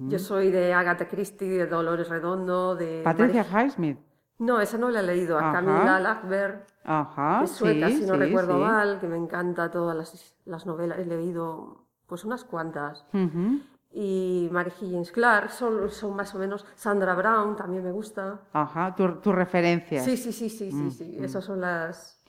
Yo 0.08 0.20
soy 0.20 0.52
de 0.52 0.74
Agatha 0.74 1.08
Christie, 1.08 1.50
de 1.50 1.68
Dolores 1.68 2.10
Redondo, 2.10 2.76
de... 2.76 3.02
Patricia 3.04 3.44
Highsmith. 3.44 3.98
No, 4.38 4.60
esa 4.60 4.78
no 4.78 4.90
la 4.90 5.00
he 5.00 5.04
leído, 5.04 5.38
a 5.38 5.54
Camila 5.54 6.00
Lackberg, 6.00 6.66
Ajá, 6.84 7.40
que 7.40 7.46
es 7.46 7.52
sueca, 7.52 7.90
si 7.90 8.06
no 8.06 8.16
recuerdo 8.16 8.60
mal, 8.60 9.00
que 9.00 9.08
me 9.08 9.16
encanta 9.16 9.72
todas 9.72 10.36
las, 10.46 10.66
novelas, 10.66 11.00
he 11.00 11.06
leído 11.06 11.86
pues 12.06 12.26
unas 12.26 12.44
cuantas. 12.44 13.06
Y 13.98 14.50
Mary 14.52 14.74
Higgins 14.82 15.10
Clark, 15.12 15.52
son, 15.52 15.90
son 15.90 16.18
más 16.18 16.36
o 16.36 16.40
menos, 16.40 16.66
Sandra 16.76 17.16
Brown 17.16 17.56
también 17.56 17.82
me 17.82 17.94
gusta. 17.94 18.42
Ajá, 18.52 18.94
tu, 18.94 19.22
tu 19.22 19.32
referencia. 19.32 20.02
Sí, 20.02 20.18
sí, 20.18 20.34
sí, 20.34 20.50
sí, 20.50 20.70
sí, 20.70 20.92
sí, 20.92 21.18
esas 21.22 21.46
son 21.46 21.62
las 21.62 22.22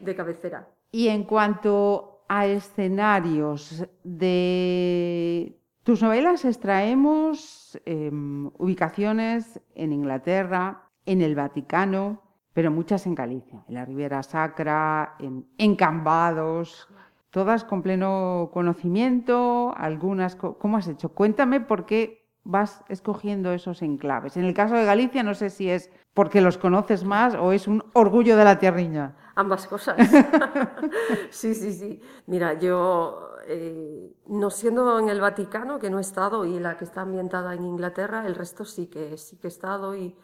de 0.00 0.16
cabecera. 0.16 0.66
Y 0.90 1.08
en 1.08 1.24
cuanto 1.24 2.24
a 2.28 2.46
escenarios 2.46 3.84
de 4.02 5.60
tus 5.82 6.02
novelas 6.02 6.44
extraemos 6.46 7.78
em, 7.84 8.46
ubicaciones 8.58 9.60
en 9.74 9.92
Inglaterra, 9.92 10.88
en 11.04 11.20
el 11.20 11.34
Vaticano, 11.34 12.22
pero 12.54 12.70
muchas 12.70 13.06
en 13.06 13.14
Galicia, 13.14 13.64
en 13.68 13.74
la 13.74 13.84
Riviera 13.84 14.22
Sacra, 14.22 15.16
en, 15.18 15.76
Cambados, 15.76 16.88
todas 17.34 17.64
con 17.64 17.82
pleno 17.82 18.50
conocimiento, 18.52 19.74
algunas... 19.76 20.36
¿Cómo 20.36 20.76
has 20.76 20.86
hecho? 20.86 21.08
Cuéntame 21.08 21.60
por 21.60 21.84
qué 21.84 22.30
vas 22.44 22.84
escogiendo 22.88 23.52
esos 23.52 23.82
enclaves. 23.82 24.36
En 24.36 24.44
el 24.44 24.54
caso 24.54 24.76
de 24.76 24.84
Galicia, 24.84 25.24
no 25.24 25.34
sé 25.34 25.50
si 25.50 25.68
es 25.68 25.90
porque 26.14 26.40
los 26.40 26.58
conoces 26.58 27.02
más 27.02 27.34
o 27.34 27.50
es 27.50 27.66
un 27.66 27.82
orgullo 27.92 28.36
de 28.36 28.44
la 28.44 28.60
tierriña. 28.60 29.16
Ambas 29.34 29.66
cosas. 29.66 29.96
sí, 31.30 31.56
sí, 31.56 31.72
sí. 31.72 32.00
Mira, 32.28 32.54
yo, 32.54 33.30
eh, 33.48 34.14
no 34.28 34.50
siendo 34.50 35.00
en 35.00 35.08
el 35.08 35.20
Vaticano, 35.20 35.80
que 35.80 35.90
no 35.90 35.98
he 35.98 36.02
estado, 36.02 36.44
y 36.44 36.60
la 36.60 36.76
que 36.76 36.84
está 36.84 37.00
ambientada 37.00 37.52
en 37.54 37.64
Inglaterra, 37.64 38.28
el 38.28 38.36
resto 38.36 38.64
sí 38.64 38.86
que, 38.86 39.18
sí 39.18 39.38
que 39.38 39.48
he 39.48 39.50
estado 39.50 39.96
y 39.96 40.16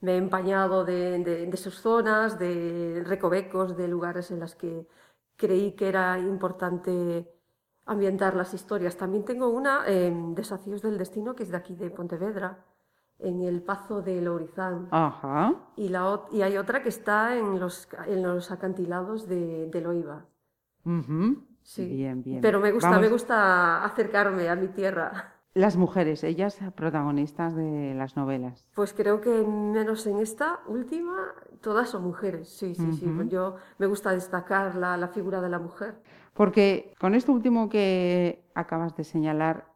me 0.00 0.14
he 0.14 0.16
empañado 0.16 0.84
de, 0.84 1.48
sus 1.54 1.80
zonas, 1.80 2.40
de 2.40 3.04
recovecos, 3.06 3.76
de 3.76 3.86
lugares 3.86 4.32
en 4.32 4.40
los 4.40 4.56
que 4.56 4.88
creí 5.36 5.72
que 5.72 5.88
era 5.88 6.18
importante 6.18 7.32
ambientar 7.84 8.34
las 8.34 8.52
historias. 8.54 8.96
También 8.96 9.24
tengo 9.24 9.48
una, 9.48 9.86
en 9.86 10.34
Desafíos 10.34 10.82
del 10.82 10.98
Destino, 10.98 11.34
que 11.34 11.44
es 11.44 11.50
de 11.50 11.56
aquí 11.56 11.74
de 11.74 11.90
Pontevedra, 11.90 12.64
en 13.18 13.42
el 13.42 13.62
Pazo 13.62 14.02
de 14.02 14.20
Lourizán. 14.20 14.88
Ajá. 14.90 15.54
Y, 15.76 15.88
la, 15.88 16.20
y 16.32 16.42
hay 16.42 16.56
otra 16.56 16.82
que 16.82 16.88
está 16.88 17.36
en 17.36 17.58
los, 17.58 17.88
en 18.06 18.22
los 18.22 18.50
acantilados 18.50 19.28
de, 19.28 19.68
de 19.68 19.80
Loiva. 19.80 20.26
Sí. 21.62 21.86
Bien, 21.86 22.22
bien. 22.22 22.40
Pero 22.40 22.60
me 22.60 22.72
gusta, 22.72 22.98
me 22.98 23.08
gusta 23.08 23.84
acercarme 23.84 24.48
a 24.48 24.56
mi 24.56 24.68
tierra. 24.68 25.35
Las 25.56 25.78
mujeres, 25.78 26.22
ellas 26.22 26.58
protagonistas 26.74 27.56
de 27.56 27.94
las 27.94 28.14
novelas. 28.14 28.68
Pues 28.74 28.92
creo 28.92 29.22
que 29.22 29.30
menos 29.30 30.06
en 30.06 30.18
esta 30.18 30.60
última, 30.66 31.32
todas 31.62 31.88
son 31.88 32.04
mujeres, 32.04 32.50
sí, 32.50 32.74
sí, 32.74 32.92
sí. 32.92 33.10
Yo 33.30 33.56
me 33.78 33.86
gusta 33.86 34.10
destacar 34.12 34.74
la, 34.74 34.98
la, 34.98 35.08
figura 35.08 35.40
de 35.40 35.48
la 35.48 35.58
mujer. 35.58 35.94
Porque 36.34 36.92
con 37.00 37.14
esto 37.14 37.32
último 37.32 37.70
que 37.70 38.44
acabas 38.54 38.96
de 38.96 39.04
señalar, 39.04 39.72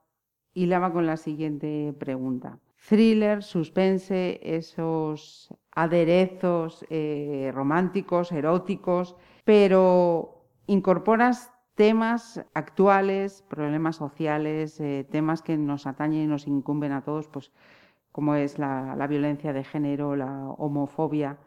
hilaba 0.52 0.92
con 0.92 1.06
la 1.06 1.16
siguiente 1.16 1.94
pregunta. 1.98 2.58
Thriller, 2.86 3.42
suspense, 3.42 4.38
esos 4.42 5.48
aderezos 5.72 6.84
eh, 6.90 7.52
románticos, 7.54 8.32
eróticos, 8.32 9.16
pero 9.44 10.44
incorporas 10.66 11.50
temas 11.74 12.44
actuales, 12.54 13.42
problemas 13.48 13.96
sociales, 13.96 14.80
eh, 14.80 15.06
temas 15.10 15.42
que 15.42 15.56
nos 15.56 15.86
atañen 15.86 16.22
y 16.22 16.26
nos 16.26 16.46
incumben 16.46 16.92
a 16.92 17.02
todos, 17.02 17.28
pues 17.28 17.52
como 18.12 18.34
es 18.34 18.58
la, 18.58 19.06
violencia 19.08 19.52
de 19.52 19.64
género, 19.64 20.16
la 20.16 20.50
homofobia. 20.58 21.38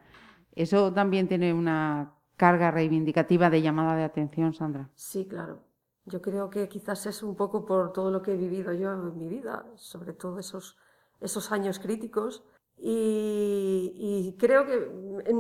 Eso 0.56 0.94
también 0.94 1.28
tiene 1.28 1.54
una 1.54 2.14
carga 2.38 2.72
reivindicativa 2.72 3.50
de 3.50 3.62
llamada 3.62 3.96
de 3.96 4.04
atención, 4.04 4.54
Sandra. 4.54 4.90
Sí, 4.96 5.28
claro. 5.28 5.60
Yo 6.06 6.22
creo 6.22 6.50
que 6.50 6.68
quizás 6.68 7.06
es 7.06 7.24
un 7.24 7.36
poco 7.36 7.66
por 7.66 7.94
todo 7.94 8.12
lo 8.12 8.22
que 8.22 8.34
he 8.34 8.38
vivido 8.38 8.74
yo 8.74 8.92
en 8.92 9.18
mi 9.18 9.28
vida, 9.28 9.66
sobre 9.76 10.14
todo 10.14 10.40
esos, 10.40 10.78
esos 11.22 11.52
años 11.52 11.80
críticos. 11.80 12.44
Y, 12.78 14.36
creo 14.40 14.66
que 14.66 14.78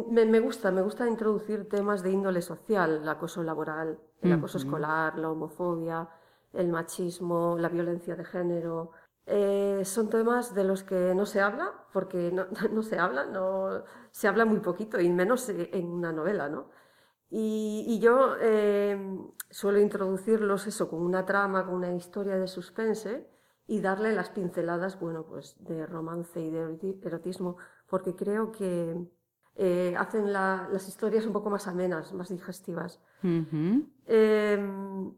me, 0.10 0.40
gusta, 0.40 0.72
me 0.72 0.82
gusta 0.82 1.08
introducir 1.08 1.68
temas 1.68 2.04
de 2.04 2.12
índole 2.12 2.42
social, 2.42 3.02
el 3.02 3.10
acoso 3.10 3.44
laboral, 3.44 4.00
el 4.22 4.34
acoso 4.34 4.58
escolar, 4.58 5.18
la 5.18 5.30
homofobia, 5.30 6.08
el 6.54 6.70
machismo, 6.70 7.58
la 7.60 7.70
violencia 7.70 8.16
de 8.16 8.24
género. 8.24 8.92
Eh, 9.25 9.82
son 9.84 10.10
temas 10.10 10.54
de 10.54 10.63
los 10.63 10.84
que 10.84 11.13
no 11.16 11.25
se 11.25 11.42
habla, 11.42 11.74
porque 11.92 12.32
no, 12.32 12.46
no, 12.72 12.82
se 12.84 12.98
habla, 12.98 13.25
no, 13.25 13.84
se 14.12 14.28
habla 14.28 14.46
muy 14.46 14.60
poquito, 14.60 15.00
y 15.02 15.10
menos 15.10 15.50
en 15.50 15.88
una 15.88 16.12
novela, 16.12 16.50
¿no? 16.50 16.70
Y, 17.36 18.00
yo 18.00 18.36
eh, 18.40 18.96
suelo 19.50 19.80
introducirlos 19.80 20.68
eso 20.68 20.88
con 20.88 21.02
una 21.02 21.25
trama, 21.25 21.66
con 21.66 21.75
una 21.75 21.92
historia 21.96 22.38
de 22.38 22.48
suspense 22.48 23.28
y 23.67 23.79
darle 23.79 24.13
las 24.13 24.29
pinceladas, 24.29 25.00
bueno, 25.00 25.25
pues 25.25 25.55
de 25.60 25.86
romance 25.86 26.39
y 26.39 26.50
de 26.51 26.77
erotismo, 27.03 27.58
porque 27.88 28.15
creo 28.15 28.51
que 28.51 28.96
eh, 29.55 29.93
hacen 29.98 30.34
las 30.34 30.88
historias 30.88 31.25
un 31.25 31.34
poco 31.34 31.50
más 31.50 31.67
amenas, 31.67 32.12
más 32.13 32.29
digestivas. 32.29 33.00
Em, 33.22 35.13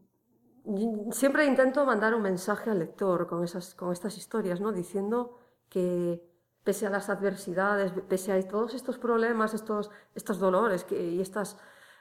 siempre 1.11 1.45
intento 1.45 1.85
mandar 1.85 2.13
un 2.13 2.21
mensaje 2.21 2.69
al 2.69 2.79
lector 2.79 3.27
con, 3.27 3.43
esas, 3.43 3.73
con 3.75 3.91
estas 3.91 4.17
historias, 4.17 4.59
¿no? 4.59 4.71
diciendo 4.71 5.39
que 5.69 6.21
pese 6.63 6.85
a 6.85 6.89
las 6.89 7.09
adversidades, 7.09 7.93
pese 8.07 8.33
a 8.33 8.47
todos 8.47 8.73
estos 8.73 8.97
problemas, 8.97 9.53
estos, 9.53 9.89
estos 10.13 10.39
dolores 10.39 10.83
que, 10.83 11.01
y 11.01 11.21
estas 11.21 11.57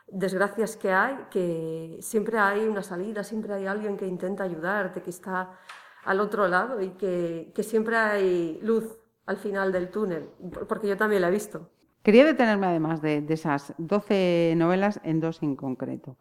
desgracias 0.09 0.77
que 0.77 0.91
hay, 0.91 1.27
que 1.31 1.99
siempre 2.01 2.39
hay 2.39 2.67
una 2.67 2.83
salida, 2.83 3.23
siempre 3.23 3.55
hay 3.55 3.67
alguien 3.67 3.97
que 3.97 4.07
intenta 4.07 4.45
ayudarte, 4.45 5.03
que 5.03 5.11
está 5.11 5.59
al 6.05 6.21
otro 6.21 6.49
lado 6.49 6.81
y 6.81 6.91
que, 6.91 7.53
siempre 7.63 7.97
hay 7.97 8.59
luz 8.63 8.99
al 9.27 9.37
final 9.37 9.73
del 9.73 9.91
túnel, 9.91 10.29
porque 10.69 10.89
yo 10.89 10.97
también 10.97 11.23
la 11.23 11.29
he 11.29 11.33
visto. 11.33 11.71
Quería 12.03 12.25
detenerme 12.25 12.67
además 12.67 13.01
de, 13.01 13.25
esas 13.29 13.75
12 13.79 14.55
novelas 14.57 15.01
en 15.05 15.21
dos 15.21 15.43
en 15.43 15.57
concreto. 15.57 16.17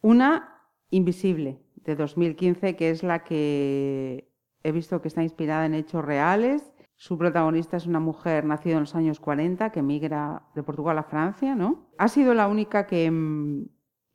Una, 0.00 0.48
Invisible, 0.90 1.58
de 1.76 1.96
2015, 1.96 2.76
que 2.76 2.90
es 2.90 3.02
la 3.02 3.24
que 3.24 4.30
he 4.62 4.72
visto 4.72 5.00
que 5.00 5.08
está 5.08 5.22
inspirada 5.22 5.64
en 5.64 5.72
hechos 5.72 6.04
reales 6.04 6.72
su 7.02 7.18
protagonista 7.18 7.76
es 7.76 7.88
una 7.88 7.98
mujer 7.98 8.44
nacida 8.44 8.74
en 8.74 8.80
los 8.82 8.94
años 8.94 9.18
40 9.18 9.72
que 9.72 9.82
migra 9.82 10.44
de 10.54 10.62
Portugal 10.62 10.96
a 10.98 11.02
Francia, 11.02 11.56
¿no? 11.56 11.88
Ha 11.98 12.06
sido 12.06 12.32
la 12.32 12.46
única 12.46 12.86
que, 12.86 13.10
mm, 13.10 13.66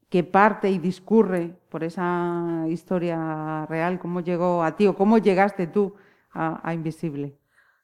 que 0.09 0.23
parte 0.23 0.69
y 0.69 0.79
discurre 0.79 1.57
por 1.69 1.83
esa 1.83 2.65
historia 2.69 3.65
real. 3.67 3.99
¿Cómo 3.99 4.21
llegó 4.21 4.63
a 4.63 4.75
ti 4.75 4.87
o 4.87 4.95
cómo 4.95 5.17
llegaste 5.17 5.67
tú 5.67 5.95
a, 6.31 6.73
Invisible? 6.73 7.37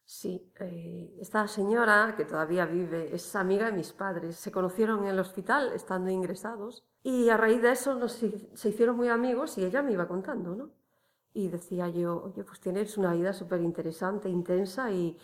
Sí, 0.05 0.51
eh, 0.59 1.15
esta 1.19 1.47
señora 1.47 2.13
que 2.15 2.25
todavía 2.25 2.65
vive 2.65 3.13
es 3.15 3.35
amiga 3.35 3.65
de 3.67 3.71
mis 3.71 3.93
padres. 3.93 4.35
Se 4.35 4.51
conocieron 4.51 5.03
en 5.03 5.09
el 5.09 5.19
hospital 5.19 5.71
estando 5.73 6.09
ingresados 6.09 6.83
y 7.01 7.29
a 7.29 7.37
raíz 7.37 7.61
de 7.61 7.71
eso 7.71 8.07
se 8.07 8.69
hicieron 8.69 8.95
muy 8.95 9.09
amigos 9.09 9.57
y 9.57 9.65
ella 9.65 9.81
me 9.81 9.93
iba 9.93 10.07
contando, 10.07 10.55
¿no? 10.55 10.83
y 11.33 11.47
decía 11.49 11.89
yo, 11.89 12.23
oye, 12.23 12.43
pues 12.43 12.59
tienes 12.59 12.97
una 12.97 13.13
vida 13.13 13.33
súper 13.33 13.61
interesante, 13.61 14.29
intensa 14.29 14.91
y, 14.91 15.17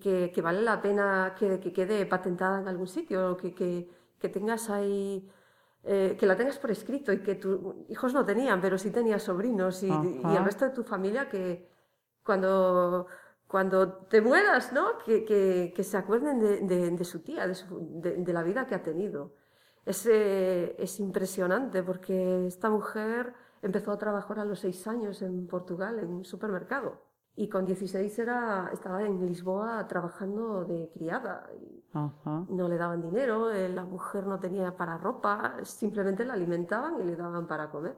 que, 0.00 0.32
vale 0.42 0.62
la 0.62 0.80
pena 0.80 1.34
que, 1.38 1.60
que, 1.60 1.72
quede 1.72 2.06
patentada 2.06 2.60
en 2.60 2.68
algún 2.68 2.86
sitio, 2.86 3.36
que, 3.36 3.54
que 3.54 4.28
tengas 4.28 4.70
ahí, 4.70 5.28
eh, 5.84 6.16
que 6.18 6.26
la 6.26 6.36
tengas 6.36 6.58
por 6.58 6.70
escrito 6.70 7.12
y 7.12 7.22
que 7.22 7.34
tus 7.34 7.58
hijos 7.88 8.12
no 8.14 8.24
tenían, 8.24 8.60
pero 8.60 8.78
sí 8.78 8.90
tenías 8.90 9.22
sobrinos 9.22 9.82
y, 9.82 9.88
y, 9.88 10.36
el 10.36 10.44
resto 10.44 10.64
de 10.64 10.70
tu 10.72 10.82
familia 10.82 11.28
que 11.28 11.68
cuando, 12.24 13.06
cuando 13.46 13.92
te 14.06 14.20
mueras, 14.20 14.72
¿no? 14.72 14.98
Que, 15.04 15.74
se 15.82 15.96
acuerden 15.96 16.38
de, 16.38 16.90
de, 16.90 17.04
su 17.04 17.20
tía, 17.20 17.46
de, 17.46 18.16
de, 18.16 18.32
la 18.32 18.42
vida 18.42 18.66
que 18.66 18.74
ha 18.74 18.82
tenido. 18.82 19.34
Es, 19.84 20.06
eh, 20.06 20.74
es 20.78 20.98
impresionante 21.00 21.82
porque 21.82 22.46
esta 22.46 22.70
mujer 22.70 23.34
Empezó 23.64 23.92
a 23.92 23.98
trabajar 23.98 24.38
a 24.40 24.44
los 24.44 24.58
seis 24.60 24.86
años 24.86 25.22
en 25.22 25.46
Portugal, 25.46 25.98
en 25.98 26.10
un 26.12 26.24
supermercado. 26.26 27.00
Y 27.34 27.48
con 27.48 27.64
16 27.64 28.18
era, 28.18 28.68
estaba 28.74 29.02
en 29.02 29.24
Lisboa 29.24 29.86
trabajando 29.88 30.66
de 30.66 30.90
criada. 30.92 31.48
No 31.94 32.68
le 32.68 32.76
daban 32.76 33.02
dinero, 33.02 33.50
eh, 33.50 33.68
la 33.68 33.84
mujer 33.84 34.26
no 34.26 34.40
tenía 34.40 34.76
para 34.76 34.98
ropa, 34.98 35.56
simplemente 35.62 36.24
la 36.24 36.34
alimentaban 36.34 37.00
y 37.00 37.04
le 37.04 37.14
daban 37.14 37.46
para 37.46 37.70
comer. 37.70 37.96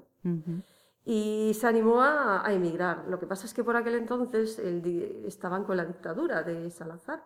Y 1.05 1.53
se 1.55 1.67
animó 1.67 2.03
a, 2.03 2.45
emigrar. 2.53 3.05
Lo 3.09 3.19
que 3.19 3.27
pasa 3.27 3.47
es 3.47 3.55
que 3.55 3.65
por 3.65 3.77
aquel 3.77 3.95
entonces 3.95 4.59
estaban 4.59 5.65
con 5.65 5.77
la 5.77 5.85
dictadura 5.85 6.43
de 6.43 6.71
Salazar 6.71 7.25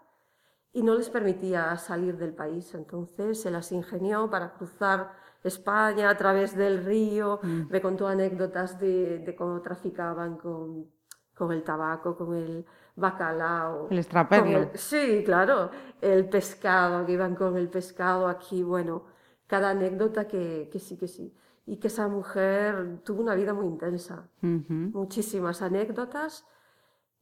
y 0.72 0.83
no 0.83 0.94
les 0.94 1.11
permitía 1.11 1.76
salir 1.76 2.16
del 2.16 2.35
país. 2.35 2.74
Entonces 2.74 3.40
se 3.40 3.50
las 3.50 3.72
ingenió 3.72 4.30
para 4.30 4.52
cruzar 4.52 5.12
España 5.42 6.11
a 6.11 6.16
través 6.16 6.54
del 6.54 6.85
río, 6.85 7.40
mm. 7.42 7.70
me 7.70 7.80
contó 7.80 8.06
anécdotas 8.06 8.78
de, 8.78 9.35
cómo 9.37 9.61
traficaban 9.62 10.37
con, 10.37 10.87
con, 11.35 11.52
el 11.52 11.64
tabaco, 11.64 12.16
con 12.16 12.35
el 12.35 12.66
bacalao. 13.00 13.88
El 13.90 13.98
extraperlo. 13.98 14.70
sí, 14.74 15.22
claro, 15.24 15.70
el 16.00 16.28
pescado, 16.28 17.04
que 17.06 17.12
iban 17.12 17.34
con 17.34 17.56
el 17.56 17.68
pescado 17.68 18.28
aquí, 18.28 18.62
bueno, 18.62 19.04
cada 19.46 19.70
anécdota 19.70 20.28
que, 20.28 20.68
que 20.72 20.78
sí, 20.78 20.96
que 20.96 21.08
sí. 21.08 21.34
Y 21.66 21.76
que 21.76 21.88
esa 21.88 22.08
mujer 22.08 23.00
tuvo 23.04 23.22
una 23.22 23.34
vida 23.34 23.54
muy 23.54 23.66
intensa, 23.66 24.28
muchísimas 24.40 25.62
anécdotas. 25.62 26.46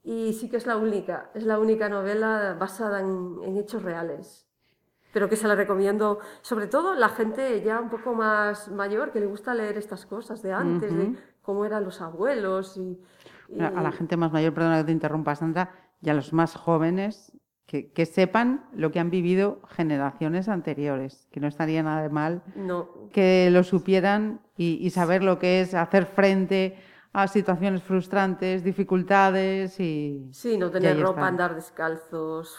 Y 0.02 0.32
sí 0.32 0.48
que 0.48 0.56
es 0.56 0.66
la 0.66 0.76
única, 0.76 1.30
es 1.34 1.44
la 1.44 1.58
única 1.58 1.88
novela 1.88 2.56
basada 2.58 3.00
en, 3.00 3.38
en 3.42 3.56
hechos 3.58 3.82
reales 3.82 4.48
pero 5.12 5.28
que 5.28 5.36
se 5.36 5.48
la 5.48 5.54
recomiendo, 5.54 6.18
sobre 6.42 6.66
todo 6.66 6.94
la 6.94 7.08
gente 7.08 7.62
ya 7.62 7.80
un 7.80 7.88
poco 7.88 8.14
más 8.14 8.68
mayor 8.70 9.10
que 9.10 9.20
le 9.20 9.26
gusta 9.26 9.54
leer 9.54 9.78
estas 9.78 10.06
cosas 10.06 10.42
de 10.42 10.52
antes, 10.52 10.94
de 10.94 11.16
cómo 11.42 11.64
eran 11.64 11.84
los 11.84 12.00
abuelos. 12.00 12.76
Y, 12.76 13.00
A 13.58 13.82
la 13.82 13.92
gente 13.92 14.16
más 14.16 14.32
mayor, 14.32 14.52
perdona 14.52 14.78
que 14.78 14.84
te 14.84 14.92
interrumpa, 14.92 15.34
Sandra, 15.34 15.70
y 16.02 16.10
a 16.10 16.14
los 16.14 16.32
más 16.32 16.54
jóvenes 16.54 17.32
que, 17.66 17.92
que, 17.92 18.06
sepan 18.06 18.66
lo 18.72 18.90
que 18.90 18.98
han 18.98 19.10
vivido 19.10 19.60
generaciones 19.68 20.48
anteriores, 20.48 21.28
que 21.30 21.40
no 21.40 21.48
estaría 21.48 21.82
nada 21.82 22.02
de 22.02 22.08
mal 22.08 22.42
que 23.12 23.50
lo 23.50 23.62
supieran 23.62 24.40
y, 24.56 24.88
saber 24.90 25.22
lo 25.22 25.38
que 25.38 25.60
es 25.60 25.74
hacer 25.74 26.06
frente 26.06 26.78
a 27.12 27.28
situaciones 27.28 27.82
frustrantes, 27.82 28.64
dificultades 28.64 29.78
y... 29.80 30.28
Sí, 30.32 30.56
no 30.56 30.70
tener 30.70 31.00
ropa, 31.00 31.26
andar 31.26 31.54
descalzos, 31.54 32.56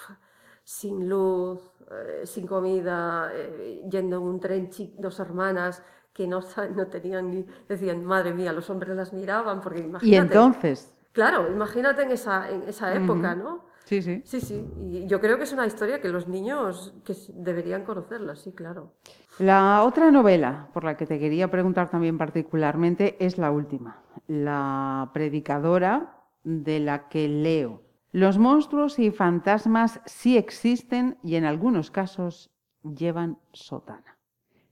sin 0.64 1.08
luz, 1.08 1.62
eh, 1.92 2.26
sin 2.26 2.46
comida, 2.46 3.32
eh, 3.34 3.84
yendo 3.90 4.18
en 4.18 4.24
un 4.24 4.40
tren, 4.40 4.70
dos 4.98 5.20
hermanas 5.20 5.84
que 6.20 6.28
no, 6.28 6.42
no 6.76 6.88
tenían 6.88 7.32
ni... 7.32 7.46
Decían, 7.70 8.04
madre 8.04 8.34
mía, 8.34 8.52
los 8.52 8.70
hombres 8.70 8.94
las 8.94 9.14
miraban 9.14 9.62
porque 9.62 9.80
imagínate... 9.80 10.06
Y 10.06 10.16
entonces... 10.16 10.94
Claro, 11.14 11.50
imagínate 11.50 12.02
en 12.02 12.12
esa, 12.12 12.50
en 12.50 12.64
esa 12.68 12.94
época, 12.94 13.36
¿no? 13.36 13.64
Sí, 13.86 14.02
sí. 14.02 14.22
Sí, 14.26 14.42
sí. 14.42 14.68
Y 14.82 15.08
yo 15.08 15.22
creo 15.22 15.38
que 15.38 15.46
es 15.46 15.54
una 15.54 15.66
historia 15.66 16.02
que 16.02 16.10
los 16.10 16.28
niños 16.28 16.94
que 17.06 17.16
deberían 17.36 17.86
conocerla, 17.86 18.36
sí, 18.36 18.52
claro. 18.52 18.92
La 19.38 19.84
otra 19.84 20.12
novela 20.12 20.68
por 20.74 20.84
la 20.84 20.98
que 20.98 21.06
te 21.06 21.20
quería 21.20 21.50
preguntar 21.50 21.90
también 21.90 22.18
particularmente 22.18 23.16
es 23.26 23.38
la 23.38 23.50
última, 23.50 24.04
La 24.28 25.10
predicadora 25.14 26.18
de 26.44 26.82
la 26.82 27.08
que 27.08 27.30
leo. 27.30 27.82
Los 28.12 28.38
monstruos 28.38 29.00
y 29.00 29.12
fantasmas 29.12 30.02
sí 30.06 30.38
existen 30.38 31.18
y 31.24 31.36
en 31.36 31.46
algunos 31.46 31.92
casos 31.92 32.52
llevan 32.84 33.40
sotana. 33.54 34.19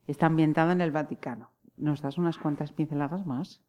Está 0.08 0.26
ambientada 0.26 0.72
en 0.72 0.82
el 0.82 0.92
Vaticano. 0.92 1.52
¿Nos 1.76 2.02
das 2.02 2.18
unas 2.18 2.38
cuantas 2.38 2.72
pinceladas 2.72 3.26
más? 3.26 3.62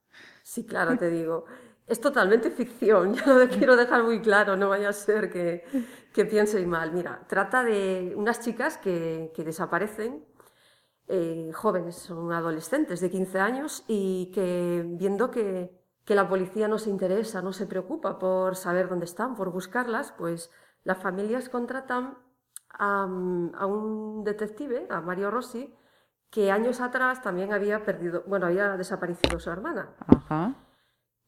Sí, 0.43 0.65
claro, 0.65 0.97
te 0.97 1.11
digo. 1.11 1.45
Es 1.87 2.01
totalmente 2.01 2.51
ficción, 2.51 3.15
ya 3.27 3.27
lo 3.27 3.49
quiero 3.49 3.77
dejar 3.77 4.03
muy 4.05 4.21
claro, 4.21 4.57
no 4.57 4.69
vaya 4.69 4.89
a 4.89 4.93
ser 4.93 5.31
que, 5.31 5.65
que 6.13 6.67
mal. 6.67 6.93
Mira, 6.93 7.27
trata 7.29 7.63
de 7.63 8.15
unas 8.17 8.41
chicas 8.41 8.79
que, 8.79 9.33
desaparecen, 9.37 10.25
eh, 11.09 11.51
jóvenes, 11.55 11.97
son 11.97 12.33
adolescentes 12.33 13.01
de 13.01 13.11
15 13.11 13.39
años 13.41 13.85
y 13.89 14.31
que 14.33 14.85
viendo 14.87 15.31
que 15.31 15.79
que 16.09 16.15
la 16.15 16.27
policía 16.27 16.69
no 16.69 16.79
se 16.79 16.89
interesa, 16.89 17.43
no 17.43 17.53
se 17.53 17.67
preocupa 17.67 18.19
por 18.19 18.57
saber 18.57 18.89
dónde 18.89 19.05
están, 19.05 19.35
por 19.35 19.53
buscarlas, 19.53 20.11
pues 20.13 20.51
las 20.83 20.97
familias 21.03 21.51
contratan 21.51 22.17
a, 22.71 23.05
un 23.05 24.25
detective, 24.25 24.87
a 24.89 25.03
Mario 25.03 25.31
Rossi, 25.31 25.71
que 26.31 26.51
años 26.51 26.81
atrás 26.81 27.23
también 27.23 27.53
había 27.53 27.85
perdido, 27.85 28.23
bueno, 28.27 28.47
había 28.47 28.77
desaparecido 28.77 29.39
su 29.39 29.51
hermana. 29.51 29.91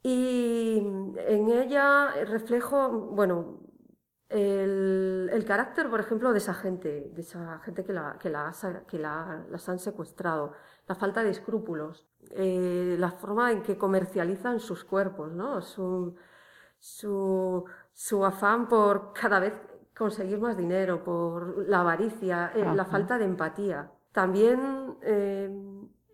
Y 0.03 0.79
en 0.79 1.51
ella 1.51 2.13
reflejo, 2.25 2.91
bueno, 2.91 3.61
el, 4.31 5.45
carácter, 5.47 5.91
por 5.91 6.01
ejemplo, 6.01 6.33
de 6.33 6.39
esa 6.39 6.55
gente, 6.55 7.11
de 7.13 7.21
esa 7.21 7.59
gente 7.61 7.85
que, 7.85 7.93
la, 7.93 8.17
que, 8.19 8.31
la, 8.31 8.53
que 8.87 8.99
las 8.99 9.69
han 9.69 9.79
secuestrado, 9.79 10.53
la 10.87 10.95
falta 10.95 11.23
de 11.23 11.31
escrúpulos, 11.31 12.07
eh, 12.31 12.97
la 12.99 13.11
forma 13.11 13.51
en 13.51 13.63
que 13.63 13.77
comercializan 13.77 14.61
sus 14.61 14.85
cuerpos, 14.85 15.33
¿no? 15.33 15.61
Son, 15.61 16.17
su, 16.79 17.65
su 17.93 18.25
afán 18.25 18.69
por 18.69 19.13
cada 19.13 19.41
vez 19.41 19.53
conseguir 19.97 20.41
más 20.41 20.57
dinero, 20.57 21.05
por 21.05 21.69
la 21.69 21.81
avaricia, 21.81 22.53
eh, 22.55 22.65
la 22.75 22.85
falta 22.85 23.19
de 23.19 23.27
empatía. 23.27 23.91
También 24.13 24.97
eh, 25.03 25.51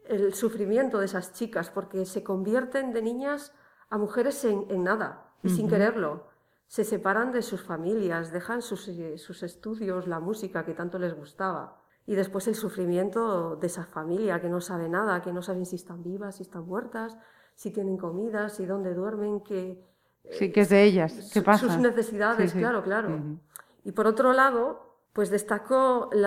el 0.08 0.34
sufrimiento 0.34 0.98
de 0.98 1.06
esas 1.06 1.32
chicas, 1.32 1.70
porque 1.70 2.04
se 2.04 2.22
convierten 2.22 2.92
de 2.92 3.02
niñas 3.02 3.52
a 3.88 3.98
mujeres 3.98 4.44
en, 4.44 4.82
nada 4.82 5.32
y 5.42 5.50
sin 5.50 5.68
quererlo. 5.68 6.28
Se 6.66 6.84
separan 6.84 7.32
de 7.32 7.42
sus 7.42 7.62
familias, 7.62 8.32
dejan 8.32 8.60
sus, 8.60 8.88
eh, 8.88 9.18
sus, 9.18 9.42
estudios, 9.42 10.08
la 10.08 10.18
música 10.18 10.64
que 10.64 10.74
tanto 10.74 10.98
les 10.98 11.14
gustaba. 11.14 11.80
Y 12.06 12.14
después 12.14 12.46
el 12.48 12.54
sufrimiento 12.54 13.56
de 13.56 13.66
esa 13.66 13.84
familia 13.84 14.40
que 14.40 14.48
no 14.48 14.60
sabe 14.60 14.88
nada, 14.88 15.22
que 15.22 15.32
no 15.32 15.42
saben 15.42 15.66
si 15.66 15.76
están 15.76 16.02
vivas, 16.02 16.36
si 16.36 16.42
están 16.42 16.66
muertas, 16.66 17.16
si 17.54 17.70
tienen 17.70 17.96
comida, 17.96 18.48
si 18.48 18.66
dónde 18.66 18.94
duermen, 18.94 19.40
que... 19.40 19.82
Sí, 20.30 20.50
que 20.50 20.62
es 20.62 20.68
de 20.68 20.82
ellas. 20.82 21.30
¿Qué 21.32 21.40
pasa? 21.40 21.66
Sus 21.66 21.78
necesidades, 21.78 22.52
claro, 22.52 22.82
claro. 22.82 23.38
Y 23.84 23.92
por 23.92 24.08
otro 24.08 24.32
lado, 24.32 24.85
pues 25.16 25.30
destacó 25.30 26.10
el 26.12 26.26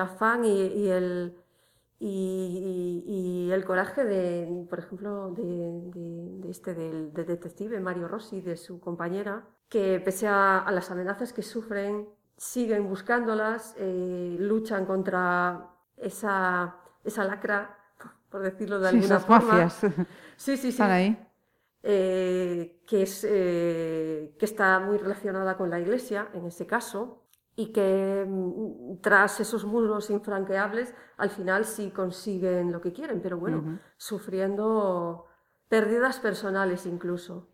afán 0.00 0.44
y, 0.44 0.88
el, 0.88 1.36
y, 2.00 3.48
el 3.52 3.64
coraje 3.64 4.04
de, 4.04 4.66
por 4.68 4.80
ejemplo, 4.80 5.30
de, 5.30 6.50
este 6.50 6.74
del 6.74 7.12
detective 7.12 7.78
Mario 7.78 8.08
Rossi, 8.08 8.40
de 8.40 8.56
su 8.56 8.80
compañera, 8.80 9.44
que 9.68 10.02
pese 10.04 10.26
a, 10.26 10.68
las 10.72 10.90
amenazas 10.90 11.32
que 11.32 11.42
sufren, 11.42 12.08
siguen 12.36 12.88
buscándolas, 12.88 13.76
eh, 13.78 14.34
luchan 14.36 14.84
contra 14.84 15.70
esa, 15.96 16.78
esa 17.04 17.24
lacra, 17.24 17.78
por 18.30 18.42
decirlo 18.42 18.80
de 18.80 18.88
alguna 18.88 19.04
esas 19.04 19.24
forma. 19.24 19.46
Mafias. 19.46 19.78
Sí, 20.36 20.56
sí, 20.56 20.62
sí. 20.62 20.68
Están 20.70 20.90
ahí. 20.90 21.28
Eh, 21.84 22.82
que, 22.84 23.02
es, 23.02 23.24
eh, 23.28 24.34
que 24.40 24.44
está 24.44 24.80
muy 24.80 24.98
relacionada 24.98 25.56
con 25.56 25.70
la 25.70 25.78
Iglesia, 25.78 26.30
en 26.34 26.46
ese 26.46 26.66
caso, 26.66 27.21
y 27.56 27.72
que 27.72 28.24
mm, 28.26 29.00
tras 29.00 29.40
esos 29.40 29.64
muros 29.64 30.10
infranqueables, 30.10 30.94
al 31.18 31.30
final 31.30 31.64
sí 31.64 31.90
consiguen 31.90 32.72
lo 32.72 32.80
que 32.80 32.92
quieren, 32.92 33.20
pero 33.20 33.38
bueno, 33.38 33.78
sufriendo 33.96 35.26
pérdidas 35.68 36.18
personales 36.18 36.86
incluso. 36.86 37.48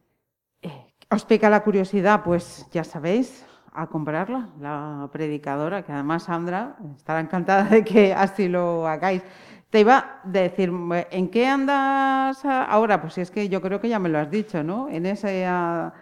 Eh, 0.63 0.95
¿Os 1.11 1.25
pica 1.25 1.51
la 1.51 1.63
curiosidad? 1.63 2.23
Pues 2.23 2.67
ya 2.71 2.85
sabéis, 2.85 3.45
a 3.73 3.87
comprarla, 3.87 4.49
la 4.61 5.09
predicadora, 5.13 5.83
que 5.83 5.93
además 5.93 6.25
Sandra 6.25 6.77
estará 6.97 7.21
encantada 7.21 7.65
de 7.65 7.85
que 7.85 8.13
así 8.13 8.49
lo 8.49 8.87
hagáis. 8.87 9.23
Te 9.71 9.81
iba 9.81 9.99
a 9.99 10.21
decir, 10.25 10.73
¿en 11.11 11.31
qué 11.31 11.47
andas 11.47 12.45
ahora? 12.45 13.01
Pues 13.01 13.15
si 13.15 13.21
es 13.21 13.31
que 13.31 13.49
yo 13.49 13.61
creo 13.61 13.81
que 13.81 13.89
ya 13.89 13.99
me 13.99 14.09
lo 14.09 14.19
has 14.19 14.31
dicho, 14.31 14.65
¿no? 14.65 14.89
En 14.89 15.07
esa 15.07 15.93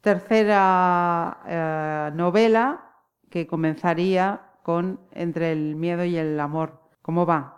tercera 0.00 1.40
eh, 1.46 2.10
novela 2.14 2.86
que 3.30 3.46
comenzaría 3.46 4.42
con 4.62 5.00
Entre 5.12 5.52
el 5.52 5.76
miedo 5.76 6.04
y 6.04 6.16
el 6.16 6.38
amor. 6.40 6.80
¿Cómo 7.02 7.24
va? 7.24 7.56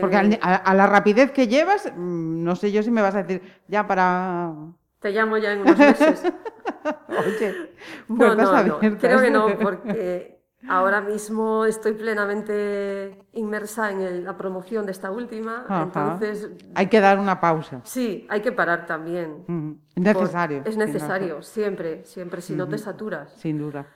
Porque 0.00 0.16
eh, 0.16 0.38
a, 0.42 0.74
la 0.74 0.86
rapidez 0.86 1.30
que 1.30 1.48
llevas, 1.48 1.90
mm, 1.96 2.42
no 2.42 2.54
sé 2.56 2.70
yo 2.70 2.82
si 2.82 2.90
me 2.90 3.00
vas 3.00 3.14
a 3.14 3.22
decir, 3.22 3.40
ya 3.66 3.86
para... 3.86 4.52
Te 4.98 5.10
llamo 5.10 5.38
ya 5.38 5.52
en 5.52 5.60
unos 5.60 5.78
meses. 5.78 6.22
Oye, 7.08 7.72
no, 8.08 8.34
no, 8.34 8.62
no, 8.64 8.78
creo 8.78 9.20
que 9.20 9.30
no, 9.30 9.58
porque 9.58 10.40
Ahora 10.68 11.00
mismo 11.00 11.64
estoy 11.64 11.92
plenamente 11.92 13.16
inmersa 13.32 13.90
en 13.90 14.24
la 14.24 14.36
promoción 14.36 14.84
de 14.84 14.92
esta 14.92 15.10
última, 15.10 15.64
entonces... 15.68 16.50
Hay 16.74 16.88
que 16.88 17.00
dar 17.00 17.18
una 17.18 17.40
pausa. 17.40 17.80
Sí, 17.84 18.26
hay 18.28 18.42
que 18.42 18.52
parar 18.52 18.86
también. 18.86 19.80
Es 19.94 20.02
necesario. 20.02 20.62
es 20.66 20.76
necesario, 20.76 21.42
siempre, 21.42 22.04
siempre, 22.04 22.42
si 22.42 22.54
no 22.54 22.68
te 22.68 22.76
saturas. 22.76 23.32
Sin 23.36 23.58
duda. 23.58 23.86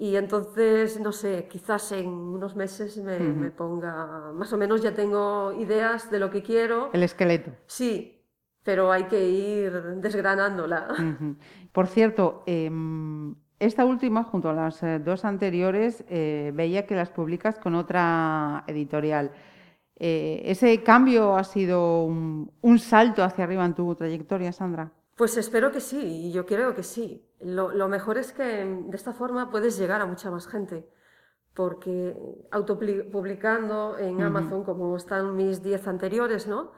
Y 0.00 0.16
entonces, 0.16 0.98
no 0.98 1.12
sé, 1.12 1.46
quizás 1.50 1.92
en 1.92 2.08
unos 2.08 2.56
meses 2.56 2.96
me, 2.96 3.18
me, 3.18 3.50
ponga, 3.50 4.32
más 4.32 4.50
o 4.50 4.56
menos 4.56 4.82
ya 4.82 4.94
tengo 4.94 5.52
ideas 5.52 6.10
de 6.10 6.18
lo 6.18 6.30
que 6.30 6.42
quiero. 6.42 6.88
El 6.94 7.02
esqueleto. 7.02 7.50
Sí, 7.66 8.24
pero 8.64 8.90
hay 8.90 9.04
que 9.04 9.28
ir 9.28 9.72
desgranándola. 9.96 10.88
Por 11.72 11.86
cierto, 11.86 12.42
eh, 12.46 12.70
esta 13.60 13.84
última, 13.84 14.24
junto 14.24 14.48
a 14.48 14.54
las 14.54 14.82
eh, 14.82 15.00
dos 15.00 15.26
anteriores, 15.26 16.02
eh, 16.08 16.50
veía 16.54 16.86
que 16.86 16.96
las 16.96 17.10
publicas 17.10 17.58
con 17.58 17.74
otra 17.74 18.64
editorial. 18.66 19.32
Eh, 19.96 20.40
¿Ese 20.46 20.82
cambio 20.82 21.36
ha 21.36 21.44
sido 21.44 22.04
un, 22.04 22.78
salto 22.78 23.22
hacia 23.22 23.44
arriba 23.44 23.66
en 23.66 23.74
tu 23.74 23.94
trayectoria, 23.94 24.50
Sandra? 24.50 24.92
Pues 25.20 25.36
espero 25.36 25.70
que 25.70 25.80
sí, 25.80 26.00
y 26.00 26.32
yo 26.32 26.46
creo 26.46 26.74
que 26.74 26.82
sí. 26.82 27.28
Lo, 27.40 27.88
mejor 27.88 28.16
es 28.16 28.32
que 28.32 28.42
de 28.42 28.96
esta 28.96 29.12
forma 29.12 29.50
puedes 29.50 29.78
llegar 29.78 30.00
a 30.00 30.06
mucha 30.06 30.30
más 30.30 30.46
gente, 30.46 30.88
porque 31.52 32.16
autopublicando 32.50 33.98
en 33.98 34.22
Amazon, 34.22 34.64
como 34.64 34.96
están 34.96 35.36
mis 35.36 35.62
diez 35.62 35.86
anteriores, 35.86 36.46
¿no? 36.48 36.72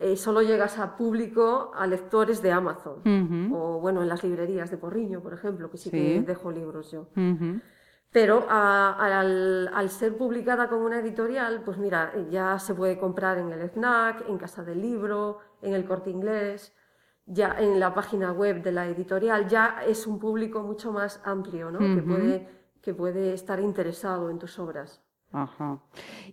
Eh, 0.00 0.16
solo 0.16 0.42
llegas 0.42 0.80
a 0.80 0.96
público, 0.96 1.70
a 1.72 1.86
lectores 1.86 2.42
de 2.42 2.50
Amazon, 2.50 3.52
o 3.54 3.78
bueno, 3.78 4.02
en 4.02 4.08
las 4.08 4.24
librerías 4.24 4.72
de 4.72 4.76
Porriño, 4.76 5.22
por 5.22 5.34
ejemplo, 5.34 5.70
que 5.70 5.76
sí, 5.76 5.88
que 5.88 6.20
dejo 6.26 6.50
libros 6.50 6.90
yo. 6.90 7.06
Pero 8.10 8.44
al, 8.50 9.88
ser 9.90 10.16
publicada 10.16 10.68
con 10.68 10.80
una 10.80 10.98
editorial, 10.98 11.62
pues 11.64 11.78
mira, 11.78 12.12
ya 12.28 12.58
se 12.58 12.74
puede 12.74 12.98
comprar 12.98 13.38
en 13.38 13.52
el 13.52 13.70
FNAC, 13.70 14.28
en 14.28 14.36
Casa 14.36 14.64
del 14.64 14.82
Libro, 14.82 15.38
en 15.62 15.74
el 15.74 15.84
Corte 15.84 16.10
Inglés, 16.10 16.74
ya 17.28 17.54
en 17.58 17.78
la 17.78 17.94
página 17.94 18.32
web 18.32 18.62
de 18.62 18.72
la 18.72 18.86
editorial, 18.86 19.48
ya 19.48 19.82
es 19.86 20.06
un 20.06 20.18
público 20.18 20.62
mucho 20.62 20.92
más 20.92 21.20
amplio, 21.24 21.70
¿no? 21.70 21.78
que, 21.78 22.02
puede, 22.02 22.48
que 22.82 22.94
puede 22.94 23.34
estar 23.34 23.60
interesado 23.60 24.30
en 24.30 24.38
tus 24.38 24.58
obras. 24.58 25.02
Ajá. 25.30 25.78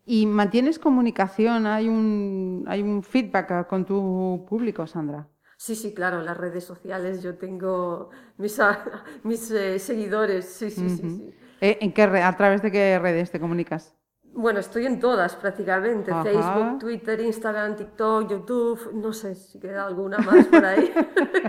¿Y 0.06 0.26
mantienes 0.26 0.80
comunicación? 0.80 1.68
¿Hay 1.68 1.90
un, 1.90 2.64
¿Hay 2.68 2.82
un 2.82 3.04
feedback 3.04 3.68
con 3.68 3.86
tu 3.86 4.46
público, 4.48 4.88
Sandra? 4.88 5.28
Sí, 5.58 5.76
sí, 5.76 5.94
claro, 5.94 6.22
las 6.22 6.38
redes 6.38 6.64
sociales 6.64 7.22
yo 7.22 7.36
tengo 7.36 8.10
mis, 8.38 8.60
mis 9.24 9.52
eh, 9.52 9.80
seguidores, 9.80 10.46
sí, 10.46 10.70
sí, 10.70 10.90
sí, 10.90 11.34
eh, 11.62 11.78
¿En 11.82 11.94
qué 11.94 12.04
¿A 12.04 12.36
través 12.36 12.62
de 12.62 12.72
qué 12.72 13.00
redes 13.00 13.32
te 13.32 13.40
comunicas? 13.40 13.96
Bueno, 14.36 14.60
estoy 14.60 14.86
en 14.86 15.00
todas 15.00 15.36
prácticamente, 15.36 16.12
Facebook, 16.24 16.80
Twitter, 16.80 17.22
Instagram, 17.22 17.78
TikTok, 17.78 18.30
YouTube, 18.30 18.92
no 18.94 19.14
sé 19.14 19.34
si 19.34 19.60
queda 19.60 19.86
alguna 19.86 20.18
más 20.18 20.46
por 20.48 20.66
ahí. 20.66 20.92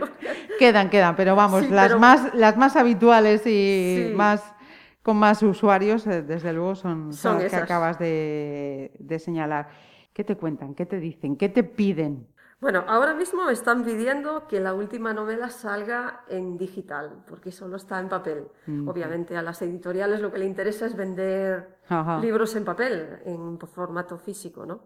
quedan, 0.58 0.88
quedan, 0.88 1.16
pero 1.16 1.34
vamos, 1.34 1.68
las, 1.68 1.98
Más, 1.98 2.32
las 2.34 2.56
más 2.56 2.76
habituales 2.76 3.44
y 3.46 4.12
más 4.14 4.54
con 5.02 5.16
más 5.18 5.40
usuarios, 5.44 6.04
eh, 6.08 6.22
desde 6.22 6.52
luego, 6.52 6.74
son, 6.74 7.10
las 7.10 7.50
que 7.50 7.56
acabas 7.56 7.96
de, 7.98 8.90
señalar. 9.20 9.68
¿Qué 10.12 10.24
te 10.24 10.36
cuentan? 10.36 10.74
¿Qué 10.74 10.84
te 10.84 10.98
dicen? 10.98 11.36
¿Qué 11.36 11.48
te 11.48 11.62
piden? 11.62 12.26
Bueno, 12.58 12.84
ahora 12.88 13.12
mismo 13.12 13.44
me 13.44 13.52
están 13.52 13.84
pidiendo 13.84 14.46
que 14.48 14.60
la 14.60 14.72
última 14.72 15.12
novela 15.12 15.50
salga 15.50 16.24
en 16.28 16.56
digital, 16.56 17.22
porque 17.28 17.52
solo 17.52 17.76
está 17.76 18.00
en 18.00 18.08
papel. 18.08 18.48
Obviamente 18.86 19.36
a 19.36 19.42
las 19.42 19.60
editoriales 19.60 20.20
lo 20.20 20.32
que 20.32 20.38
le 20.38 20.46
interesa 20.46 20.86
es 20.86 20.96
vender 20.96 21.78
libros 22.22 22.56
en 22.56 22.64
papel, 22.64 23.18
en 23.26 23.58
formato 23.58 24.16
físico, 24.16 24.64
¿no? 24.64 24.80